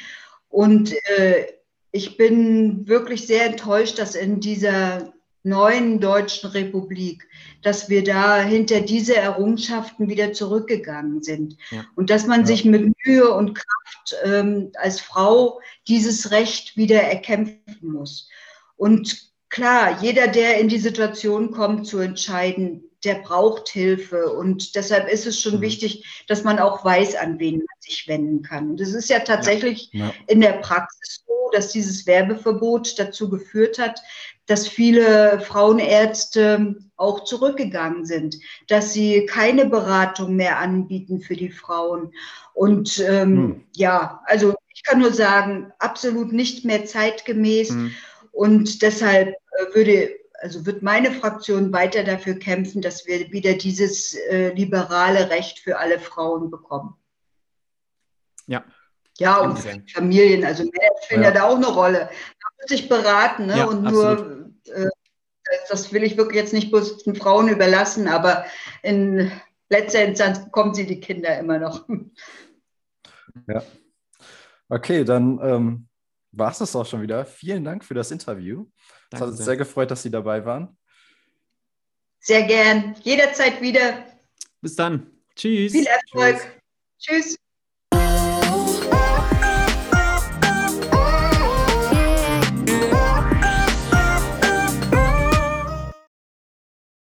Und 0.49 0.93
äh, 1.17 1.47
ich 1.91 2.17
bin 2.17 2.87
wirklich 2.87 3.25
sehr 3.25 3.45
enttäuscht, 3.45 3.99
dass 3.99 4.15
in 4.15 4.39
dieser 4.39 5.13
neuen 5.43 5.99
deutschen 5.99 6.49
Republik, 6.49 7.27
dass 7.61 7.89
wir 7.89 8.03
da 8.03 8.41
hinter 8.41 8.81
diese 8.81 9.15
Errungenschaften 9.15 10.09
wieder 10.09 10.33
zurückgegangen 10.33 11.21
sind. 11.21 11.57
Ja. 11.71 11.85
Und 11.95 12.09
dass 12.09 12.25
man 12.25 12.41
ja. 12.41 12.47
sich 12.47 12.65
mit 12.65 12.93
Mühe 13.05 13.33
und 13.33 13.53
Kraft 13.53 14.15
ähm, 14.23 14.71
als 14.75 15.01
Frau 15.01 15.59
dieses 15.87 16.31
Recht 16.31 16.77
wieder 16.77 17.01
erkämpfen 17.01 17.91
muss. 17.91 18.29
Und 18.77 19.31
klar, 19.49 20.01
jeder, 20.01 20.27
der 20.27 20.59
in 20.59 20.69
die 20.69 20.79
Situation 20.79 21.51
kommt, 21.51 21.87
zu 21.87 21.99
entscheiden, 21.99 22.83
der 23.05 23.15
braucht 23.15 23.69
Hilfe. 23.69 24.31
Und 24.31 24.75
deshalb 24.75 25.09
ist 25.09 25.25
es 25.25 25.39
schon 25.39 25.57
mhm. 25.57 25.61
wichtig, 25.61 26.23
dass 26.27 26.43
man 26.43 26.59
auch 26.59 26.83
weiß, 26.83 27.15
an 27.15 27.39
wen 27.39 27.57
man 27.57 27.67
sich 27.79 28.07
wenden 28.07 28.41
kann. 28.41 28.71
Und 28.71 28.81
es 28.81 28.93
ist 28.93 29.09
ja 29.09 29.19
tatsächlich 29.19 29.89
ja. 29.91 30.13
in 30.27 30.41
der 30.41 30.53
Praxis 30.53 31.23
so, 31.27 31.49
dass 31.51 31.71
dieses 31.71 32.05
Werbeverbot 32.07 32.97
dazu 32.97 33.29
geführt 33.29 33.79
hat, 33.79 34.01
dass 34.45 34.67
viele 34.67 35.39
Frauenärzte 35.39 36.75
auch 36.97 37.23
zurückgegangen 37.23 38.05
sind, 38.05 38.37
dass 38.67 38.93
sie 38.93 39.25
keine 39.25 39.65
Beratung 39.65 40.35
mehr 40.35 40.59
anbieten 40.59 41.21
für 41.21 41.35
die 41.35 41.51
Frauen. 41.51 42.13
Und 42.53 42.99
ähm, 42.99 43.37
hm. 43.37 43.63
ja, 43.73 44.21
also 44.25 44.55
ich 44.73 44.83
kann 44.83 44.99
nur 44.99 45.13
sagen, 45.13 45.71
absolut 45.79 46.33
nicht 46.33 46.65
mehr 46.65 46.85
zeitgemäß. 46.85 47.69
Hm. 47.69 47.91
Und 48.31 48.81
deshalb 48.81 49.29
äh, 49.29 49.75
würde, 49.75 50.15
also 50.43 50.65
wird 50.65 50.83
meine 50.83 51.11
Fraktion 51.11 51.71
weiter 51.71 52.03
dafür 52.03 52.35
kämpfen, 52.35 52.81
dass 52.81 53.07
wir 53.07 53.31
wieder 53.31 53.53
dieses 53.53 54.13
äh, 54.13 54.53
liberale 54.53 55.29
Recht 55.29 55.59
für 55.59 55.77
alle 55.79 55.99
Frauen 55.99 56.51
bekommen. 56.51 56.95
Ja. 58.47 58.63
Ja, 59.19 59.37
und 59.37 59.59
Familien, 59.93 60.43
also 60.43 60.63
Männer 60.63 60.95
spielen 61.03 61.21
ja. 61.21 61.29
ja 61.29 61.33
da 61.33 61.43
auch 61.43 61.55
eine 61.55 61.67
Rolle 61.67 62.09
sich 62.65 62.89
beraten 62.89 63.47
ne? 63.47 63.57
Ja, 63.57 63.65
und 63.65 63.83
nur 63.83 64.49
äh, 64.65 64.89
das 65.69 65.91
will 65.93 66.03
ich 66.03 66.17
wirklich 66.17 66.37
jetzt 66.37 66.53
nicht 66.53 66.71
bloß 66.71 67.03
den 67.03 67.15
Frauen 67.15 67.47
überlassen, 67.47 68.07
aber 68.07 68.45
in 68.81 69.31
letzter 69.69 70.03
Instanz 70.03 70.43
bekommen 70.43 70.73
sie 70.73 70.85
die 70.85 70.99
Kinder 70.99 71.37
immer 71.37 71.59
noch. 71.59 71.87
Ja. 73.47 73.63
Okay, 74.69 75.03
dann 75.03 75.39
ähm, 75.41 75.87
war 76.31 76.51
es 76.51 76.59
das 76.59 76.75
auch 76.75 76.85
schon 76.85 77.01
wieder. 77.01 77.25
Vielen 77.25 77.63
Dank 77.63 77.83
für 77.83 77.93
das 77.93 78.11
Interview. 78.11 78.65
Es 79.13 79.21
hat 79.21 79.29
uns 79.29 79.45
sehr 79.45 79.57
gefreut, 79.57 79.91
dass 79.91 80.01
Sie 80.01 80.09
dabei 80.09 80.43
waren. 80.43 80.75
Sehr 82.19 82.43
gern. 82.43 82.95
Jederzeit 83.03 83.61
wieder. 83.61 84.05
Bis 84.61 84.75
dann. 84.75 85.11
Tschüss. 85.35 85.71
Viel 85.71 85.85
Erfolg. 85.85 86.39
Tschüss. 86.97 87.25
Tschüss. 87.25 87.42